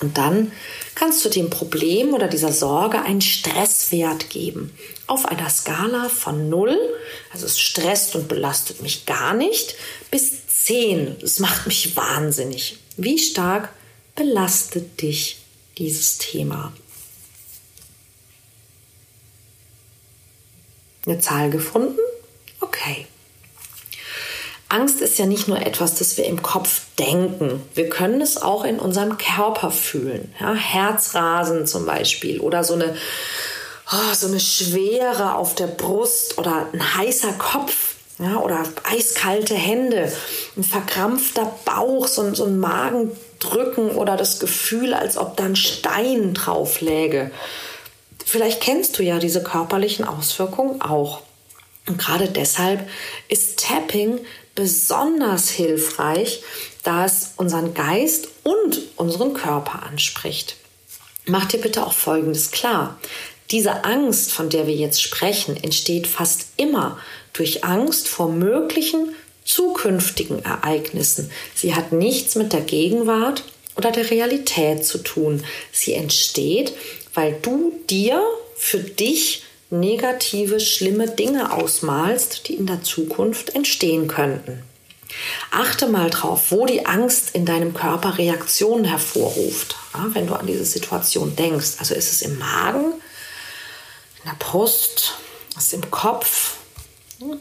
Und 0.00 0.16
dann 0.16 0.50
kannst 0.94 1.24
du 1.24 1.28
dem 1.28 1.50
Problem 1.50 2.14
oder 2.14 2.26
dieser 2.26 2.52
Sorge 2.52 3.02
einen 3.02 3.20
Stresswert 3.20 4.30
geben. 4.30 4.72
Auf 5.06 5.26
einer 5.26 5.50
Skala 5.50 6.08
von 6.08 6.48
0, 6.48 6.78
also 7.32 7.44
es 7.46 7.60
stresst 7.60 8.14
und 8.16 8.28
belastet 8.28 8.80
mich 8.80 9.04
gar 9.04 9.34
nicht, 9.34 9.74
bis 10.10 10.46
10. 10.46 11.18
Es 11.22 11.38
macht 11.38 11.66
mich 11.66 11.96
wahnsinnig. 11.96 12.78
Wie 12.96 13.18
stark 13.18 13.70
belastet 14.14 15.02
dich 15.02 15.38
dieses 15.76 16.18
Thema? 16.18 16.72
Eine 21.06 21.18
Zahl 21.18 21.50
gefunden? 21.50 21.98
Okay. 22.60 23.06
Angst 24.70 25.00
ist 25.00 25.18
ja 25.18 25.26
nicht 25.26 25.48
nur 25.48 25.60
etwas, 25.60 25.96
das 25.96 26.16
wir 26.16 26.24
im 26.26 26.42
Kopf 26.42 26.82
denken. 26.96 27.60
Wir 27.74 27.88
können 27.88 28.20
es 28.20 28.40
auch 28.40 28.64
in 28.64 28.78
unserem 28.78 29.18
Körper 29.18 29.72
fühlen. 29.72 30.32
Ja, 30.40 30.54
Herzrasen 30.54 31.66
zum 31.66 31.86
Beispiel 31.86 32.40
oder 32.40 32.62
so 32.62 32.74
eine, 32.74 32.94
oh, 33.92 34.14
so 34.14 34.28
eine 34.28 34.38
Schwere 34.38 35.34
auf 35.34 35.56
der 35.56 35.66
Brust 35.66 36.38
oder 36.38 36.68
ein 36.72 36.96
heißer 36.96 37.32
Kopf. 37.32 37.96
Ja, 38.20 38.36
oder 38.36 38.62
eiskalte 38.84 39.54
Hände, 39.54 40.12
ein 40.54 40.62
verkrampfter 40.62 41.56
Bauch, 41.64 42.06
so, 42.06 42.34
so 42.34 42.44
ein 42.44 42.60
Magendrücken 42.60 43.92
oder 43.92 44.18
das 44.18 44.38
Gefühl, 44.38 44.92
als 44.92 45.16
ob 45.16 45.38
da 45.38 45.44
ein 45.44 45.56
Stein 45.56 46.34
drauf 46.34 46.82
läge. 46.82 47.30
Vielleicht 48.26 48.60
kennst 48.60 48.98
du 48.98 49.02
ja 49.02 49.18
diese 49.18 49.42
körperlichen 49.42 50.04
Auswirkungen 50.04 50.82
auch. 50.82 51.22
Und 51.88 51.98
gerade 51.98 52.28
deshalb 52.28 52.88
ist 53.28 53.58
Tapping 53.58 54.20
besonders 54.60 55.48
hilfreich, 55.48 56.42
da 56.82 57.06
es 57.06 57.30
unseren 57.38 57.72
Geist 57.72 58.28
und 58.42 58.78
unseren 58.96 59.32
Körper 59.32 59.82
anspricht. 59.84 60.56
Mach 61.24 61.46
dir 61.46 61.58
bitte 61.62 61.86
auch 61.86 61.94
Folgendes 61.94 62.50
klar. 62.50 63.00
Diese 63.50 63.84
Angst, 63.84 64.32
von 64.32 64.50
der 64.50 64.66
wir 64.66 64.74
jetzt 64.74 65.00
sprechen, 65.00 65.56
entsteht 65.56 66.06
fast 66.06 66.48
immer 66.58 66.98
durch 67.32 67.64
Angst 67.64 68.06
vor 68.06 68.28
möglichen 68.30 69.14
zukünftigen 69.46 70.44
Ereignissen. 70.44 71.30
Sie 71.54 71.74
hat 71.74 71.92
nichts 71.92 72.34
mit 72.34 72.52
der 72.52 72.60
Gegenwart 72.60 73.44
oder 73.76 73.90
der 73.90 74.10
Realität 74.10 74.84
zu 74.84 74.98
tun. 74.98 75.42
Sie 75.72 75.94
entsteht, 75.94 76.74
weil 77.14 77.34
du 77.40 77.72
dir 77.88 78.22
für 78.56 78.80
dich 78.80 79.42
negative, 79.70 80.60
schlimme 80.60 81.08
Dinge 81.08 81.52
ausmalst, 81.52 82.48
die 82.48 82.54
in 82.54 82.66
der 82.66 82.82
Zukunft 82.82 83.54
entstehen 83.54 84.08
könnten. 84.08 84.62
Achte 85.50 85.88
mal 85.88 86.10
drauf, 86.10 86.50
wo 86.50 86.66
die 86.66 86.86
Angst 86.86 87.30
in 87.34 87.44
deinem 87.44 87.74
Körper 87.74 88.18
Reaktionen 88.18 88.84
hervorruft, 88.84 89.76
wenn 90.12 90.26
du 90.26 90.34
an 90.34 90.46
diese 90.46 90.64
Situation 90.64 91.34
denkst. 91.34 91.76
Also 91.78 91.94
ist 91.94 92.12
es 92.12 92.22
im 92.22 92.38
Magen, 92.38 92.92
in 94.22 94.30
der 94.30 94.36
Brust, 94.38 95.14
ist 95.56 95.66
es 95.68 95.72
im 95.72 95.90
Kopf. 95.90 96.56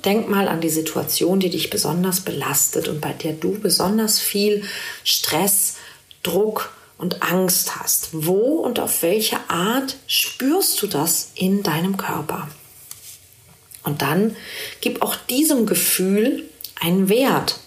Denk 0.03 0.27
mal 0.27 0.47
an 0.47 0.61
die 0.61 0.69
Situation, 0.69 1.39
die 1.39 1.49
dich 1.49 1.69
besonders 1.69 2.21
belastet 2.21 2.87
und 2.87 2.99
bei 3.01 3.13
der 3.13 3.33
du 3.33 3.59
besonders 3.59 4.19
viel 4.19 4.63
Stress, 5.03 5.75
Druck 6.21 6.73
und 6.99 7.23
Angst 7.23 7.77
hast. 7.77 8.09
Wo 8.11 8.59
und 8.59 8.79
auf 8.79 9.01
welche 9.01 9.39
Art 9.49 9.97
spürst 10.05 10.79
du 10.81 10.87
das 10.87 11.31
in 11.33 11.63
deinem 11.63 11.97
Körper? 11.97 12.47
Und 13.83 14.03
dann 14.03 14.35
gib 14.81 15.01
auch 15.01 15.15
diesem 15.15 15.65
Gefühl 15.65 16.47
einen 16.79 17.09
Wert 17.09 17.59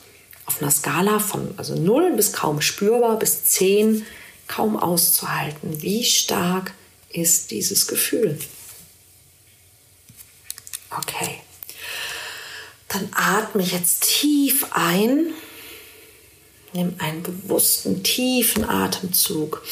auf 0.46 0.60
einer 0.60 0.70
Skala 0.70 1.18
von 1.18 1.54
also 1.56 1.74
0 1.74 2.12
bis 2.12 2.32
kaum 2.32 2.60
spürbar 2.60 3.18
bis 3.18 3.44
10 3.44 4.06
kaum 4.46 4.76
auszuhalten. 4.76 5.80
Wie 5.80 6.04
stark 6.04 6.74
ist 7.08 7.50
dieses 7.50 7.86
Gefühl? 7.86 8.38
Okay. 10.90 11.40
Dann 12.88 13.08
atme 13.12 13.62
jetzt 13.62 14.02
tief 14.02 14.66
ein 14.72 15.32
Nimm 16.72 16.94
einen 16.98 17.22
bewussten, 17.22 18.02
tiefen 18.02 18.64
Atemzug 18.64 19.62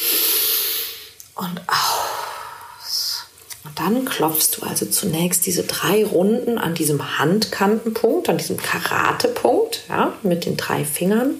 und 1.35 1.61
aus. 1.67 3.23
Und 3.63 3.79
dann 3.79 4.05
klopfst 4.05 4.57
du 4.57 4.65
also 4.65 4.85
zunächst 4.85 5.45
diese 5.45 5.63
drei 5.63 6.05
Runden 6.05 6.57
an 6.57 6.75
diesem 6.75 7.19
Handkantenpunkt, 7.19 8.29
an 8.29 8.37
diesem 8.37 8.57
Karatepunkt, 8.57 9.81
ja, 9.89 10.13
mit 10.23 10.45
den 10.45 10.57
drei 10.57 10.85
Fingern 10.85 11.35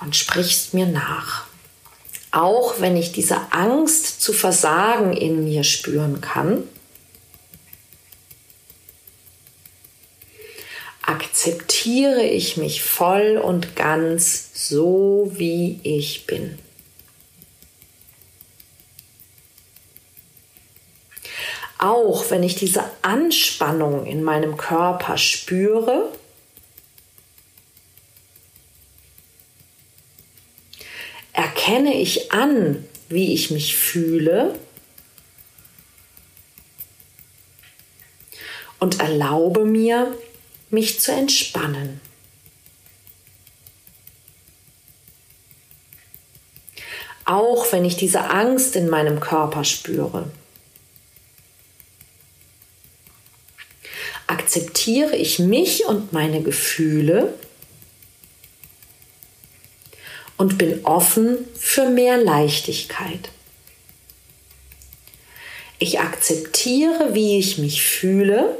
und 0.00 0.16
sprichst 0.16 0.74
mir 0.74 0.86
nach. 0.86 1.44
Auch 2.30 2.80
wenn 2.80 2.96
ich 2.96 3.12
diese 3.12 3.52
Angst 3.52 4.20
zu 4.20 4.32
versagen 4.32 5.16
in 5.16 5.44
mir 5.44 5.64
spüren 5.64 6.20
kann, 6.20 6.64
akzeptiere 11.06 12.22
ich 12.22 12.56
mich 12.56 12.82
voll 12.82 13.36
und 13.36 13.76
ganz 13.76 14.68
so, 14.68 15.30
wie 15.34 15.80
ich 15.82 16.26
bin. 16.26 16.58
Auch 21.78 22.30
wenn 22.30 22.42
ich 22.42 22.54
diese 22.54 22.84
Anspannung 23.02 24.06
in 24.06 24.22
meinem 24.22 24.56
Körper 24.56 25.18
spüre, 25.18 26.10
erkenne 31.34 31.94
ich 32.00 32.32
an, 32.32 32.86
wie 33.10 33.34
ich 33.34 33.50
mich 33.50 33.76
fühle 33.76 34.58
und 38.78 39.00
erlaube 39.00 39.66
mir, 39.66 40.16
mich 40.74 41.00
zu 41.00 41.12
entspannen. 41.12 42.00
Auch 47.24 47.72
wenn 47.72 47.86
ich 47.86 47.96
diese 47.96 48.28
Angst 48.28 48.76
in 48.76 48.90
meinem 48.90 49.20
Körper 49.20 49.64
spüre. 49.64 50.30
Akzeptiere 54.26 55.16
ich 55.16 55.38
mich 55.38 55.86
und 55.86 56.12
meine 56.12 56.42
Gefühle 56.42 57.32
und 60.36 60.58
bin 60.58 60.84
offen 60.84 61.38
für 61.58 61.88
mehr 61.88 62.18
Leichtigkeit. 62.18 63.30
Ich 65.78 66.00
akzeptiere, 66.00 67.14
wie 67.14 67.38
ich 67.38 67.58
mich 67.58 67.82
fühle 67.82 68.56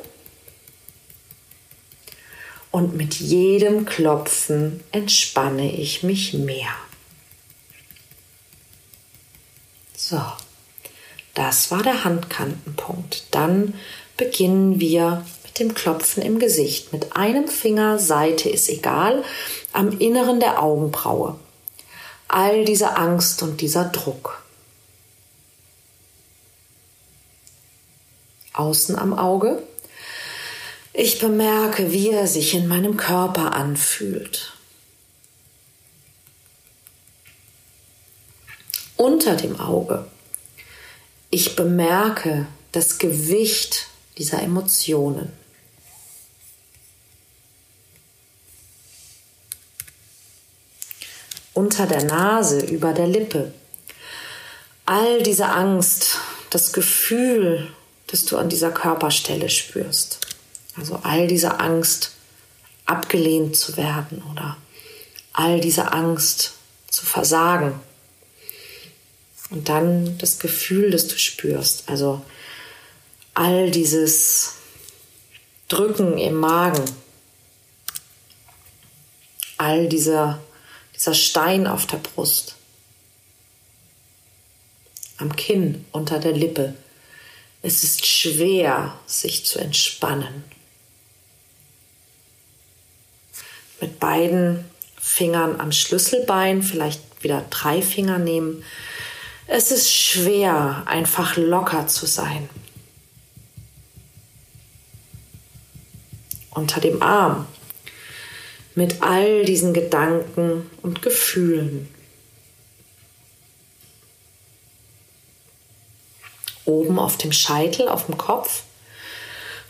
und 2.75 2.97
mit 2.97 3.14
jedem 3.14 3.85
Klopfen 3.87 4.83
entspanne 4.90 5.71
ich 5.71 6.02
mich 6.02 6.35
mehr. 6.35 6.75
So, 9.97 10.21
das 11.35 11.71
war 11.71 11.85
der 11.85 12.02
Handkantenpunkt. 12.02 13.26
Dann 13.31 13.75
beginnen 14.16 14.81
wir 14.81 15.25
mit 15.45 15.61
dem 15.61 15.75
Klopfen 15.75 16.21
im 16.21 16.40
Gesicht. 16.40 16.93
Mit 16.93 17.14
einem 17.14 17.47
Finger, 17.47 18.00
Seite 18.00 18.49
ist 18.49 18.69
egal, 18.69 19.23
am 19.73 19.97
Inneren 20.00 20.40
der 20.40 20.61
Augenbraue 20.61 21.38
all 22.26 22.64
diese 22.64 22.97
Angst 22.97 23.45
und 23.45 23.61
dieser 23.61 23.85
Druck. 23.85 24.43
Außen 28.52 28.99
am 28.99 29.16
Auge. 29.16 29.62
Ich 30.94 31.18
bemerke, 31.18 31.92
wie 31.92 32.10
er 32.10 32.26
sich 32.26 32.54
in 32.54 32.66
meinem 32.66 32.96
Körper 32.96 33.52
anfühlt. 33.52 34.52
Unter 38.96 39.36
dem 39.36 39.60
Auge. 39.60 40.06
Ich 41.30 41.56
bemerke 41.56 42.46
das 42.72 42.98
Gewicht 42.98 43.88
dieser 44.16 44.42
Emotionen. 44.42 45.32
unter 51.54 51.86
der 51.86 52.04
Nase, 52.04 52.60
über 52.60 52.92
der 52.92 53.06
Lippe. 53.06 53.52
All 54.84 55.22
diese 55.22 55.46
Angst, 55.46 56.18
das 56.50 56.72
Gefühl, 56.72 57.72
das 58.08 58.26
du 58.26 58.36
an 58.36 58.48
dieser 58.48 58.70
Körperstelle 58.70 59.48
spürst. 59.48 60.24
Also 60.76 61.00
all 61.02 61.26
diese 61.26 61.61
Angst, 61.61 62.12
abgelehnt 62.87 63.57
zu 63.57 63.76
werden 63.76 64.23
oder 64.31 64.57
all 65.33 65.61
diese 65.61 65.93
Angst 65.93 66.54
zu 66.88 67.07
versagen. 67.07 67.81
Und 69.50 69.69
dann 69.69 70.19
das 70.19 70.38
Gefühl, 70.38 70.90
das 70.90 71.07
du 71.09 71.19
spürst. 71.19 71.88
Also 71.88 72.23
all 73.35 73.71
dieses 73.71 74.54
Drücken 75.69 76.19
im 76.19 76.35
Magen. 76.35 76.85
All 79.57 79.88
dieser 79.88 80.40
dieser 80.94 81.14
Stein 81.14 81.66
auf 81.66 81.87
der 81.87 81.98
Brust, 81.98 82.55
am 85.18 85.35
Kinn, 85.37 85.85
unter 85.92 86.18
der 86.18 86.33
Lippe. 86.33 86.75
Es 87.62 87.83
ist 87.83 88.07
schwer, 88.07 88.98
sich 89.07 89.44
zu 89.44 89.59
entspannen. 89.59 90.44
Mit 93.85 94.01
beiden 94.01 94.64
Fingern 94.99 95.61
am 95.61 95.70
Schlüsselbein, 95.70 96.62
vielleicht 96.62 97.03
wieder 97.23 97.44
drei 97.51 97.83
Finger 97.83 98.16
nehmen. 98.18 98.64
Es 99.47 99.70
ist 99.70 99.92
schwer, 99.92 100.85
einfach 100.87 101.37
locker 101.37 101.87
zu 101.87 102.07
sein. 102.07 102.49
Unter 106.49 106.81
dem 106.81 107.03
Arm 107.03 107.47
mit 108.75 109.03
all 109.03 109.44
diesen 109.44 109.75
Gedanken 109.75 110.70
und 110.81 111.03
Gefühlen. 111.03 111.87
Oben 116.64 116.99
auf 116.99 117.18
dem 117.18 117.33
Scheitel, 117.33 117.88
auf 117.88 118.07
dem 118.07 118.16
Kopf. 118.16 118.62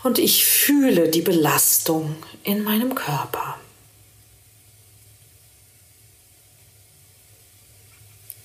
Und 0.03 0.19
ich 0.19 0.45
fühle 0.45 1.09
die 1.09 1.21
Belastung 1.21 2.15
in 2.45 2.63
meinem 2.63 2.95
Körper. 2.95 3.57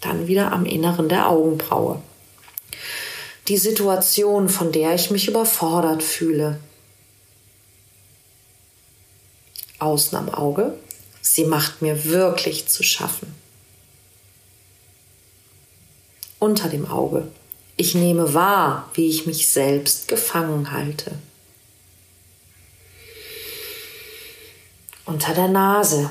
Dann 0.00 0.26
wieder 0.26 0.52
am 0.52 0.64
Inneren 0.64 1.08
der 1.08 1.28
Augenbraue. 1.28 2.00
Die 3.48 3.58
Situation, 3.58 4.48
von 4.48 4.72
der 4.72 4.94
ich 4.94 5.10
mich 5.10 5.28
überfordert 5.28 6.02
fühle, 6.02 6.60
außen 9.80 10.16
am 10.16 10.28
Auge. 10.28 10.74
Sie 11.20 11.44
macht 11.44 11.82
mir 11.82 12.04
wirklich 12.04 12.68
zu 12.68 12.82
schaffen. 12.82 13.34
Unter 16.38 16.68
dem 16.68 16.90
Auge. 16.90 17.28
Ich 17.76 17.94
nehme 17.94 18.34
wahr, 18.34 18.90
wie 18.94 19.08
ich 19.08 19.26
mich 19.26 19.48
selbst 19.48 20.08
gefangen 20.08 20.70
halte. 20.72 21.12
Unter 25.04 25.34
der 25.34 25.48
Nase. 25.48 26.10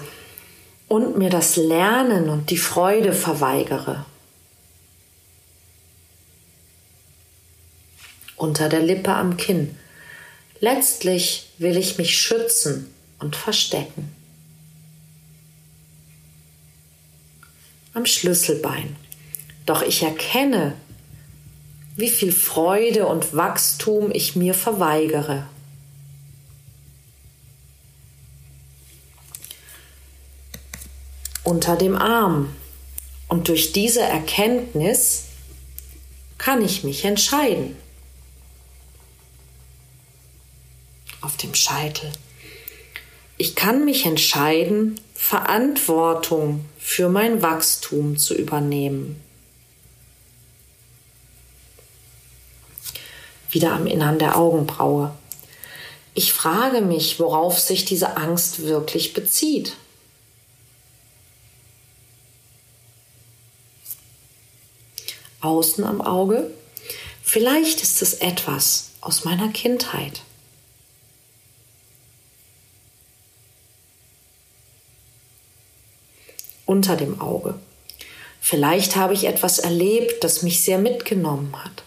Und 0.90 1.18
mir 1.18 1.30
das 1.30 1.56
Lernen 1.56 2.30
und 2.30 2.50
die 2.50 2.58
Freude 2.58 3.14
verweigere. 3.14 4.06
Unter 8.36 8.68
der 8.68 8.82
Lippe 8.82 9.14
am 9.14 9.38
Kinn. 9.38 9.78
Letztlich 10.60 11.52
will 11.58 11.78
ich 11.78 11.98
mich 11.98 12.20
schützen 12.20 12.94
und 13.20 13.36
verstecken. 13.36 14.14
Am 17.94 18.06
Schlüsselbein. 18.06 18.96
Doch 19.66 19.84
ich 19.84 20.04
erkenne, 20.04 20.76
wie 21.96 22.10
viel 22.10 22.32
Freude 22.32 23.06
und 23.08 23.36
Wachstum 23.36 24.10
ich 24.12 24.36
mir 24.36 24.54
verweigere. 24.54 25.48
Unter 31.50 31.76
dem 31.76 31.98
Arm. 31.98 32.56
Und 33.28 33.48
durch 33.48 33.72
diese 33.72 34.02
Erkenntnis 34.02 35.24
kann 36.38 36.64
ich 36.64 36.84
mich 36.84 37.06
entscheiden. 37.06 37.76
Auf 41.22 41.38
dem 41.38 41.56
Scheitel. 41.56 42.12
Ich 43.40 43.56
kann 43.56 43.84
mich 43.84 44.06
entscheiden, 44.06 45.02
Verantwortung 45.16 46.66
für 46.78 47.10
mein 47.10 47.42
Wachstum 47.42 48.20
zu 48.20 48.36
übernehmen. 48.36 49.20
Wieder 53.50 53.74
am 53.74 53.88
Innern 53.88 54.20
der 54.20 54.38
Augenbraue. 54.38 55.16
Ich 56.14 56.32
frage 56.32 56.82
mich, 56.82 57.20
worauf 57.20 57.58
sich 57.58 57.86
diese 57.86 58.18
Angst 58.18 58.62
wirklich 58.62 59.16
bezieht. 59.16 59.76
Außen 65.42 65.84
am 65.84 66.02
Auge. 66.02 66.52
Vielleicht 67.24 67.82
ist 67.82 68.02
es 68.02 68.16
etwas 68.16 68.92
aus 69.02 69.24
meiner 69.26 69.50
Kindheit. 69.50 70.22
unter 76.70 76.96
dem 76.96 77.20
Auge. 77.20 77.56
Vielleicht 78.40 78.96
habe 78.96 79.16
ich 79.16 79.24
etwas 79.24 79.58
erlebt, 79.58 80.24
das 80.24 80.44
mich 80.44 80.62
sehr 80.62 80.78
mitgenommen 80.78 81.52
hat. 81.64 81.84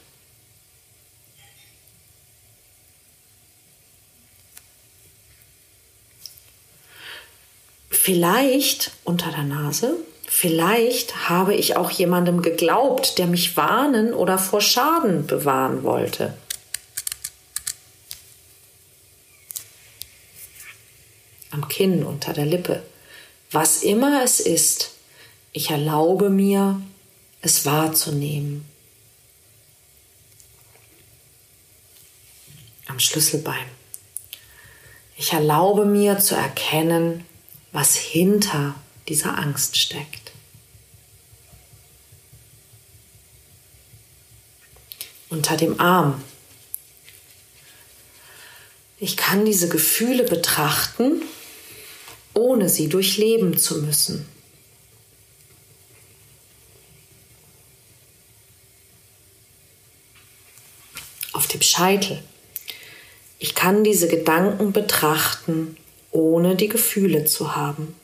Vielleicht 7.90 8.90
unter 9.04 9.30
der 9.30 9.44
Nase, 9.44 9.98
Vielleicht 10.34 11.28
habe 11.28 11.54
ich 11.54 11.76
auch 11.76 11.90
jemandem 11.90 12.40
geglaubt, 12.40 13.18
der 13.18 13.26
mich 13.26 13.54
warnen 13.58 14.14
oder 14.14 14.38
vor 14.38 14.62
Schaden 14.62 15.26
bewahren 15.26 15.84
wollte. 15.84 16.34
Am 21.50 21.68
Kinn, 21.68 22.02
unter 22.02 22.32
der 22.32 22.46
Lippe. 22.46 22.82
Was 23.50 23.82
immer 23.82 24.24
es 24.24 24.40
ist, 24.40 24.92
ich 25.52 25.70
erlaube 25.70 26.30
mir, 26.30 26.80
es 27.42 27.66
wahrzunehmen. 27.66 28.64
Am 32.86 32.98
Schlüsselbein. 32.98 33.66
Ich 35.18 35.34
erlaube 35.34 35.84
mir 35.84 36.18
zu 36.18 36.34
erkennen, 36.34 37.26
was 37.70 37.94
hinter 37.94 38.74
dieser 39.08 39.38
Angst 39.38 39.76
steckt. 39.76 40.21
Unter 45.32 45.56
dem 45.56 45.80
Arm. 45.80 46.22
Ich 48.98 49.16
kann 49.16 49.46
diese 49.46 49.70
Gefühle 49.70 50.24
betrachten, 50.24 51.22
ohne 52.34 52.68
sie 52.68 52.90
durchleben 52.90 53.56
zu 53.56 53.80
müssen. 53.80 54.28
Auf 61.32 61.46
dem 61.46 61.62
Scheitel. 61.62 62.22
Ich 63.38 63.54
kann 63.54 63.84
diese 63.84 64.08
Gedanken 64.08 64.72
betrachten, 64.72 65.78
ohne 66.10 66.56
die 66.56 66.68
Gefühle 66.68 67.24
zu 67.24 67.56
haben. 67.56 67.94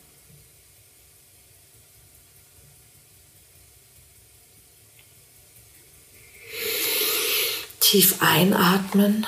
Tief 7.88 8.16
einatmen 8.20 9.26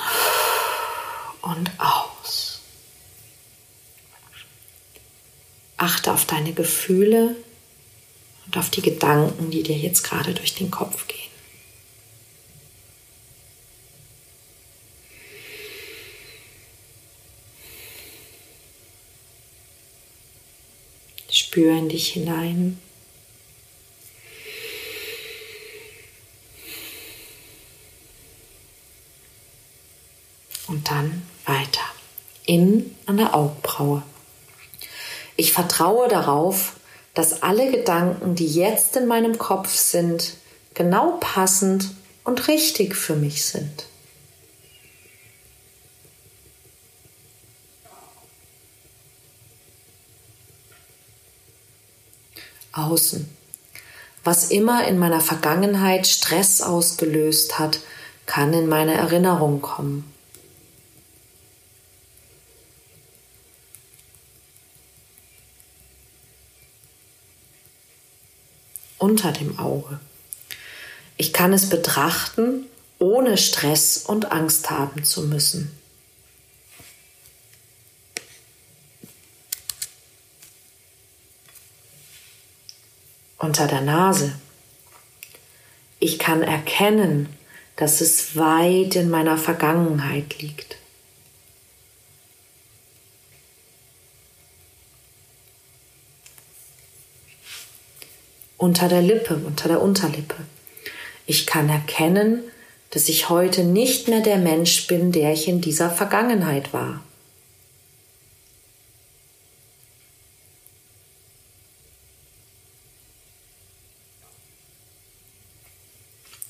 und 1.41 1.71
aus. 1.79 2.61
Achte 5.77 6.13
auf 6.13 6.25
deine 6.25 6.53
Gefühle 6.53 7.35
und 8.45 8.57
auf 8.57 8.69
die 8.69 8.83
Gedanken, 8.83 9.49
die 9.49 9.63
dir 9.63 9.75
jetzt 9.75 10.03
gerade 10.03 10.35
durch 10.35 10.53
den 10.53 10.69
Kopf 10.69 11.07
gehen. 11.07 11.31
Spür 21.31 21.75
in 21.75 21.89
dich 21.89 22.09
hinein. 22.09 22.79
Und 30.71 30.80
dann 30.91 31.23
weiter. 31.45 31.81
In 32.45 32.95
an 33.05 33.17
der 33.17 33.33
Augenbraue. 33.33 34.03
Ich 35.37 35.53
vertraue 35.53 36.07
darauf, 36.07 36.73
dass 37.13 37.43
alle 37.43 37.71
Gedanken, 37.71 38.35
die 38.35 38.47
jetzt 38.47 38.95
in 38.97 39.07
meinem 39.07 39.37
Kopf 39.37 39.73
sind, 39.73 40.35
genau 40.73 41.17
passend 41.19 41.91
und 42.23 42.47
richtig 42.47 42.95
für 42.95 43.15
mich 43.15 43.45
sind. 43.45 43.85
außen. 52.73 53.29
Was 54.23 54.49
immer 54.49 54.87
in 54.87 54.97
meiner 54.97 55.19
Vergangenheit 55.19 56.07
Stress 56.07 56.61
ausgelöst 56.61 57.59
hat, 57.59 57.79
kann 58.25 58.53
in 58.53 58.69
meine 58.69 58.93
Erinnerung 58.93 59.61
kommen. 59.61 60.10
Unter 69.01 69.31
dem 69.31 69.57
Auge. 69.57 69.99
Ich 71.17 71.33
kann 71.33 71.53
es 71.53 71.69
betrachten, 71.69 72.67
ohne 72.99 73.35
Stress 73.39 73.97
und 73.97 74.31
Angst 74.31 74.69
haben 74.69 75.03
zu 75.03 75.23
müssen. 75.23 75.75
unter 83.39 83.65
der 83.65 83.81
Nase. 83.81 84.33
Ich 85.99 86.19
kann 86.19 86.43
erkennen, 86.43 87.27
dass 87.75 87.99
es 87.99 88.35
weit 88.35 88.95
in 88.95 89.09
meiner 89.09 89.35
Vergangenheit 89.35 90.39
liegt. 90.43 90.77
Unter 98.61 98.87
der 98.87 99.01
Lippe, 99.01 99.37
unter 99.37 99.69
der 99.69 99.81
Unterlippe. 99.81 100.35
Ich 101.25 101.47
kann 101.47 101.67
erkennen, 101.67 102.43
dass 102.91 103.09
ich 103.09 103.27
heute 103.27 103.63
nicht 103.63 104.07
mehr 104.07 104.21
der 104.21 104.37
Mensch 104.37 104.85
bin, 104.85 105.11
der 105.11 105.33
ich 105.33 105.47
in 105.47 105.61
dieser 105.61 105.89
Vergangenheit 105.89 106.71
war. 106.71 107.01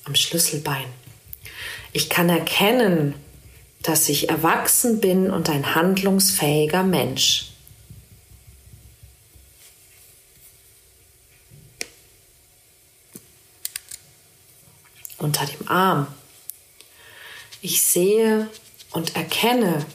am 0.04 0.16
Schlüsselbein. 0.16 0.84
Ich 1.94 2.10
kann 2.10 2.28
erkennen, 2.28 3.14
dass 3.82 4.10
ich 4.10 4.28
erwachsen 4.28 5.00
bin 5.00 5.30
und 5.30 5.48
ein 5.48 5.74
handlungsfähiger 5.74 6.82
Mensch. 6.82 7.51
Unter 15.22 15.46
dem 15.46 15.68
Arm. 15.68 16.06
Ich 17.62 17.82
sehe 17.82 18.48
und 18.90 19.16
erkenne, 19.16 19.86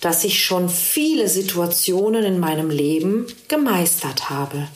dass 0.00 0.24
ich 0.24 0.42
schon 0.42 0.70
viele 0.70 1.28
Situationen 1.28 2.24
in 2.24 2.38
meinem 2.38 2.70
Leben 2.70 3.26
gemeistert 3.48 4.30
habe. 4.30 4.68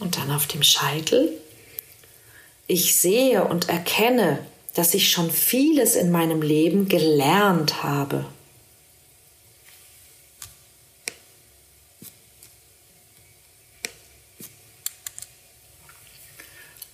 und 0.00 0.16
dann 0.16 0.30
auf 0.32 0.46
dem 0.46 0.62
Scheitel. 0.62 1.38
Ich 2.66 2.96
sehe 2.96 3.44
und 3.44 3.68
erkenne, 3.68 4.44
dass 4.74 4.94
ich 4.94 5.10
schon 5.10 5.30
vieles 5.30 5.94
in 5.94 6.10
meinem 6.10 6.42
Leben 6.42 6.88
gelernt 6.88 7.82
habe. 7.82 8.24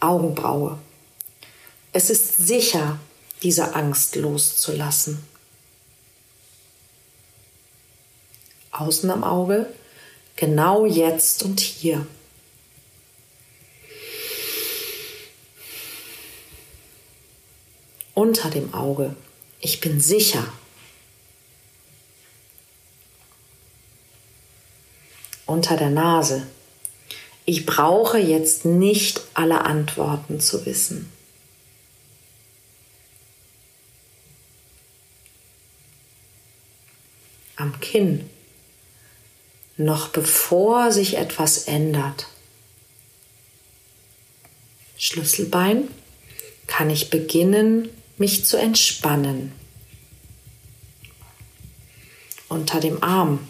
Augenbraue. 0.07 0.79
Es 1.93 2.11
ist 2.11 2.37
sicher, 2.37 2.99
diese 3.43 3.75
Angst 3.75 4.17
loszulassen. 4.17 5.23
Außen 8.71 9.11
am 9.11 9.25
Auge, 9.25 9.67
genau 10.37 10.87
jetzt 10.87 11.43
und 11.43 11.61
hier. 11.61 12.07
unter 18.17 18.49
dem 18.49 18.73
Auge. 18.73 19.15
Ich 19.61 19.81
bin 19.81 20.01
sicher. 20.01 20.45
Unter 25.45 25.77
der 25.77 25.91
Nase. 25.91 26.47
Ich 27.49 27.65
brauche 27.65 28.19
jetzt 28.19 28.65
nicht 28.65 29.21
alle 29.35 29.65
Antworten 29.65 30.41
zu 30.41 30.67
wissen. 30.67 31.13
Am 37.55 37.79
Kinn. 37.81 38.29
Noch 39.77 40.09
bevor 40.09 40.91
sich 40.91 41.17
etwas 41.19 41.69
ändert. 41.69 42.27
Schlüsselbein 44.99 45.89
kann 46.67 46.91
ich 46.91 47.11
beginnen, 47.11 47.89
mich 48.19 48.45
zu 48.45 48.57
entspannen. 48.57 49.53
Unter 52.49 52.81
dem 52.81 53.05
Arm. 53.05 53.47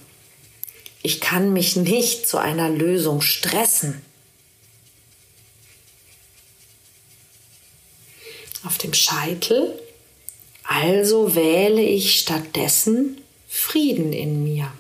Ich 1.07 1.21
kann 1.21 1.53
mich 1.53 1.77
nicht 1.77 2.27
zu 2.27 2.37
einer 2.37 2.69
Lösung 2.69 3.21
stressen. 3.21 4.03
Auf 8.65 8.77
dem 8.79 8.93
Scheitel. 8.93 9.81
Also 10.65 11.37
wähle 11.37 11.81
ich 11.81 12.19
stattdessen 12.19 13.23
Frieden 13.47 14.13
in 14.13 14.43
mir. 14.43 14.73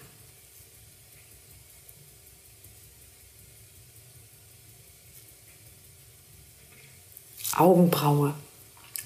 Augenbraue. 7.54 8.34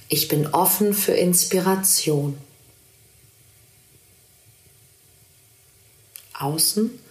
Ich 0.08 0.28
bin 0.28 0.46
offen 0.54 0.94
für 0.94 1.12
Inspiration. 1.12 2.38
Außen. 6.32 7.09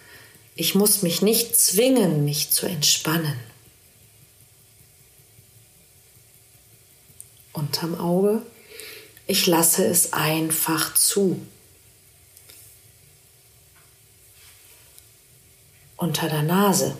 Ich 0.59 0.75
muss 0.75 1.03
mich 1.03 1.21
nicht 1.21 1.55
zwingen, 1.55 2.25
mich 2.25 2.51
zu 2.51 2.65
entspannen. 2.65 3.39
Unterm 7.53 7.97
Auge. 7.97 8.41
Ich 9.25 9.47
lasse 9.47 9.85
es 9.85 10.11
einfach 10.11 10.95
zu. 10.95 11.39
Unter 15.95 16.27
der 16.27 16.43
Nase. 16.43 16.97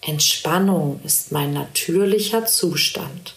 Entspannung 0.00 1.00
ist 1.04 1.30
mein 1.30 1.52
natürlicher 1.52 2.44
Zustand. 2.46 3.36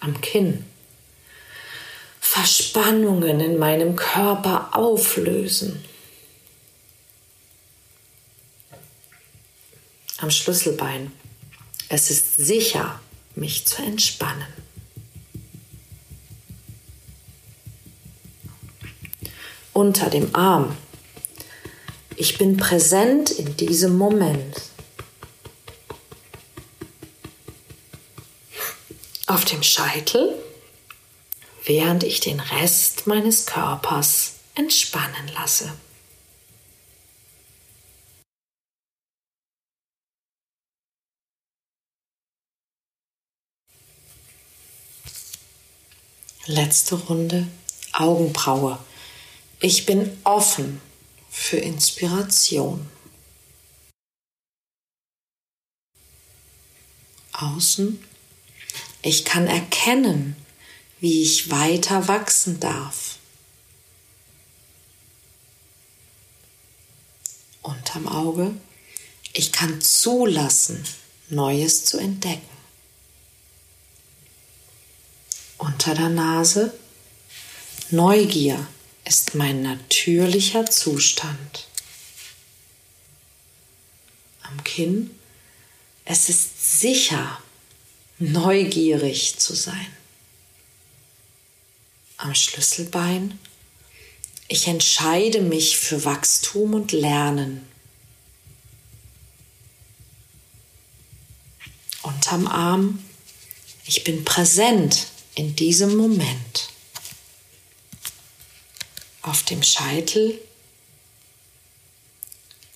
Am 0.00 0.20
Kinn. 0.20 0.66
Verspannungen 2.34 3.38
in 3.38 3.58
meinem 3.58 3.94
Körper 3.94 4.76
auflösen. 4.76 5.84
Am 10.18 10.32
Schlüsselbein. 10.32 11.12
Es 11.88 12.10
ist 12.10 12.34
sicher, 12.34 12.98
mich 13.36 13.66
zu 13.66 13.82
entspannen. 13.82 14.48
Unter 19.72 20.10
dem 20.10 20.34
Arm 20.34 20.76
ich 22.16 22.38
bin 22.38 22.56
präsent 22.56 23.30
in 23.30 23.56
diesem 23.56 23.96
Moment. 23.96 24.62
Auf 29.26 29.44
dem 29.44 29.62
Scheitel, 29.62 30.34
während 31.64 32.04
ich 32.04 32.20
den 32.20 32.40
Rest 32.40 33.06
meines 33.06 33.46
Körpers 33.46 34.34
entspannen 34.54 35.28
lasse. 35.34 35.72
Letzte 46.46 46.96
Runde 46.96 47.48
Augenbraue. 47.92 48.78
Ich 49.60 49.86
bin 49.86 50.18
offen 50.24 50.80
für 51.30 51.56
Inspiration. 51.56 52.86
Außen, 57.32 58.04
ich 59.00 59.24
kann 59.24 59.46
erkennen, 59.46 60.36
wie 61.04 61.22
ich 61.22 61.50
weiter 61.50 62.08
wachsen 62.08 62.60
darf. 62.60 63.18
Unterm 67.60 68.08
Auge, 68.08 68.54
ich 69.34 69.52
kann 69.52 69.82
zulassen, 69.82 70.82
Neues 71.28 71.84
zu 71.84 71.98
entdecken. 71.98 72.56
Unter 75.58 75.94
der 75.94 76.08
Nase, 76.08 76.72
Neugier 77.90 78.66
ist 79.04 79.34
mein 79.34 79.60
natürlicher 79.60 80.64
Zustand. 80.64 81.66
Am 84.40 84.64
Kinn, 84.64 85.10
es 86.06 86.30
ist 86.30 86.80
sicher, 86.80 87.42
neugierig 88.18 89.38
zu 89.38 89.54
sein. 89.54 89.94
Am 92.16 92.34
Schlüsselbein, 92.34 93.38
ich 94.48 94.68
entscheide 94.68 95.40
mich 95.40 95.76
für 95.76 96.04
Wachstum 96.04 96.74
und 96.74 96.92
Lernen. 96.92 97.66
Unterm 102.02 102.46
Arm, 102.46 103.04
ich 103.86 104.04
bin 104.04 104.24
präsent 104.24 105.06
in 105.34 105.56
diesem 105.56 105.96
Moment 105.96 106.68
auf 109.22 109.42
dem 109.42 109.62
Scheitel 109.62 110.38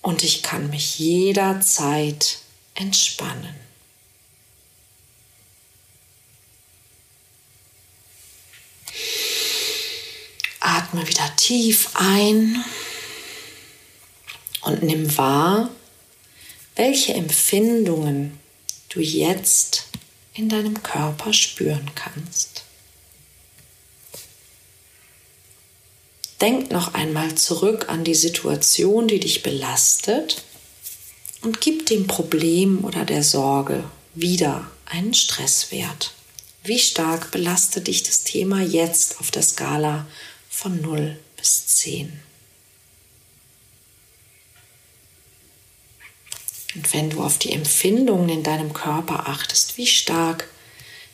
und 0.02 0.24
ich 0.24 0.42
kann 0.42 0.70
mich 0.70 0.98
jederzeit 0.98 2.38
entspannen. 2.74 3.67
Atme 10.98 11.08
wieder 11.08 11.36
tief 11.36 11.90
ein 11.94 12.64
und 14.62 14.82
nimm 14.82 15.16
wahr, 15.16 15.70
welche 16.76 17.14
Empfindungen 17.14 18.38
du 18.88 19.00
jetzt 19.00 19.84
in 20.34 20.48
deinem 20.48 20.82
Körper 20.82 21.32
spüren 21.32 21.90
kannst. 21.94 22.64
Denk 26.40 26.70
noch 26.70 26.94
einmal 26.94 27.34
zurück 27.34 27.88
an 27.88 28.04
die 28.04 28.14
Situation, 28.14 29.08
die 29.08 29.20
dich 29.20 29.42
belastet 29.42 30.44
und 31.42 31.60
gib 31.60 31.86
dem 31.86 32.06
Problem 32.06 32.84
oder 32.84 33.04
der 33.04 33.24
Sorge 33.24 33.84
wieder 34.14 34.70
einen 34.86 35.14
Stresswert. 35.14 36.14
Wie 36.62 36.78
stark 36.78 37.30
belastet 37.30 37.88
dich 37.88 38.02
das 38.02 38.24
Thema 38.24 38.62
jetzt 38.62 39.20
auf 39.20 39.30
der 39.30 39.42
Skala 39.42 40.06
von 40.58 40.80
0 40.80 41.16
bis 41.36 41.66
10? 41.68 42.20
Und 46.74 46.92
wenn 46.92 47.10
du 47.10 47.22
auf 47.22 47.38
die 47.38 47.52
Empfindungen 47.52 48.28
in 48.28 48.42
deinem 48.42 48.72
Körper 48.72 49.28
achtest, 49.28 49.78
wie 49.78 49.86
stark 49.86 50.48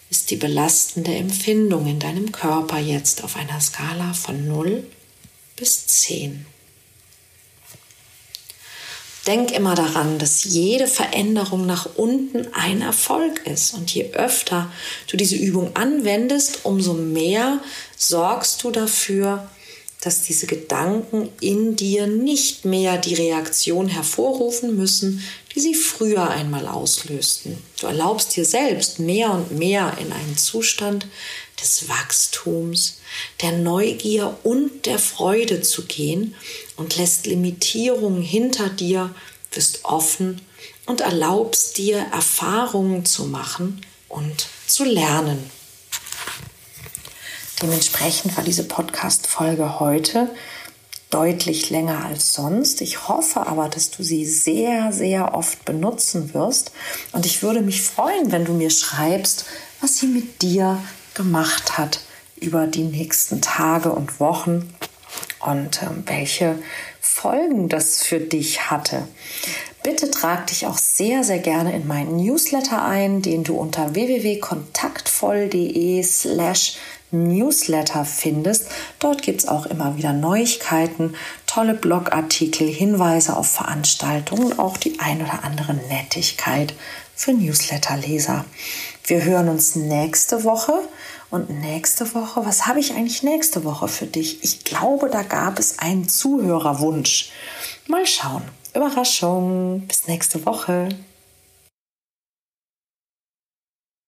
ist 0.08 0.30
die 0.30 0.36
belastende 0.36 1.14
Empfindung 1.14 1.86
in 1.86 1.98
deinem 1.98 2.32
Körper 2.32 2.78
jetzt 2.78 3.22
auf 3.22 3.36
einer 3.36 3.60
Skala 3.60 4.14
von 4.14 4.48
0 4.48 4.70
bis 4.76 4.94
bis 5.56 5.86
10. 5.86 6.46
Denk 9.26 9.52
immer 9.52 9.74
daran, 9.74 10.18
dass 10.18 10.44
jede 10.44 10.86
Veränderung 10.86 11.64
nach 11.64 11.88
unten 11.96 12.46
ein 12.52 12.82
Erfolg 12.82 13.46
ist. 13.46 13.72
Und 13.72 13.94
je 13.94 14.12
öfter 14.12 14.70
du 15.10 15.16
diese 15.16 15.36
Übung 15.36 15.74
anwendest, 15.74 16.60
umso 16.64 16.92
mehr 16.92 17.60
sorgst 17.96 18.62
du 18.62 18.70
dafür, 18.70 19.48
dass 20.02 20.20
diese 20.20 20.46
Gedanken 20.46 21.30
in 21.40 21.76
dir 21.76 22.06
nicht 22.06 22.66
mehr 22.66 22.98
die 22.98 23.14
Reaktion 23.14 23.88
hervorrufen 23.88 24.76
müssen, 24.76 25.22
die 25.54 25.60
sie 25.60 25.74
früher 25.74 26.28
einmal 26.28 26.66
auslösten. 26.66 27.56
Du 27.80 27.86
erlaubst 27.86 28.36
dir 28.36 28.44
selbst 28.44 28.98
mehr 28.98 29.30
und 29.30 29.52
mehr 29.52 29.96
in 29.98 30.12
einen 30.12 30.36
Zustand 30.36 31.06
des 31.62 31.88
Wachstums, 31.88 32.98
der 33.42 33.52
Neugier 33.52 34.36
und 34.42 34.86
der 34.86 34.98
Freude 34.98 35.62
zu 35.62 35.86
gehen 35.86 36.34
und 36.76 36.96
lässt 36.96 37.26
Limitierungen 37.26 38.22
hinter 38.22 38.68
dir, 38.68 39.14
bist 39.50 39.84
offen 39.84 40.40
und 40.86 41.00
erlaubst 41.00 41.78
dir 41.78 41.98
Erfahrungen 42.12 43.04
zu 43.04 43.24
machen 43.24 43.80
und 44.08 44.46
zu 44.66 44.84
lernen. 44.84 45.50
Dementsprechend 47.62 48.36
war 48.36 48.44
diese 48.44 48.64
Podcast-Folge 48.64 49.78
heute 49.80 50.28
deutlich 51.10 51.70
länger 51.70 52.04
als 52.04 52.32
sonst. 52.32 52.80
Ich 52.80 53.08
hoffe 53.08 53.46
aber, 53.46 53.68
dass 53.68 53.90
du 53.90 54.02
sie 54.02 54.26
sehr, 54.26 54.92
sehr 54.92 55.34
oft 55.34 55.64
benutzen 55.64 56.34
wirst. 56.34 56.72
Und 57.12 57.24
ich 57.24 57.42
würde 57.42 57.60
mich 57.62 57.82
freuen, 57.82 58.32
wenn 58.32 58.44
du 58.44 58.52
mir 58.52 58.70
schreibst, 58.70 59.44
was 59.80 59.98
sie 59.98 60.08
mit 60.08 60.42
dir 60.42 60.82
gemacht 61.14 61.78
hat 61.78 62.00
über 62.40 62.66
die 62.66 62.84
nächsten 62.84 63.40
Tage 63.40 63.92
und 63.92 64.20
Wochen 64.20 64.74
und 65.40 65.82
äh, 65.82 65.86
welche 66.06 66.58
Folgen 67.00 67.68
das 67.68 68.02
für 68.02 68.20
dich 68.20 68.70
hatte. 68.70 69.06
Bitte 69.82 70.10
trag 70.10 70.46
dich 70.46 70.66
auch 70.66 70.78
sehr, 70.78 71.24
sehr 71.24 71.38
gerne 71.38 71.74
in 71.74 71.86
meinen 71.86 72.16
Newsletter 72.16 72.82
ein, 72.82 73.20
den 73.20 73.44
du 73.44 73.56
unter 73.56 73.94
www.kontaktvoll.de 73.94 76.02
slash 76.02 76.76
Newsletter 77.10 78.04
findest. 78.04 78.68
Dort 78.98 79.22
gibt 79.22 79.42
es 79.42 79.48
auch 79.48 79.66
immer 79.66 79.96
wieder 79.96 80.12
Neuigkeiten, 80.12 81.14
tolle 81.46 81.74
Blogartikel, 81.74 82.66
Hinweise 82.66 83.36
auf 83.36 83.50
Veranstaltungen 83.50 84.52
und 84.52 84.58
auch 84.58 84.76
die 84.76 84.98
ein 85.00 85.22
oder 85.22 85.44
andere 85.44 85.74
Nettigkeit 85.74 86.74
für 87.14 87.32
Newsletterleser. 87.32 88.44
Wir 89.06 89.22
hören 89.22 89.50
uns 89.50 89.76
nächste 89.76 90.44
Woche. 90.44 90.72
Und 91.30 91.50
nächste 91.50 92.14
Woche, 92.14 92.44
was 92.46 92.66
habe 92.66 92.80
ich 92.80 92.92
eigentlich 92.92 93.22
nächste 93.22 93.64
Woche 93.64 93.88
für 93.88 94.06
dich? 94.06 94.44
Ich 94.44 94.64
glaube, 94.64 95.08
da 95.08 95.22
gab 95.22 95.58
es 95.58 95.78
einen 95.78 96.08
Zuhörerwunsch. 96.08 97.30
Mal 97.88 98.06
schauen. 98.06 98.42
Überraschung. 98.74 99.86
Bis 99.86 100.06
nächste 100.06 100.44
Woche. 100.46 100.88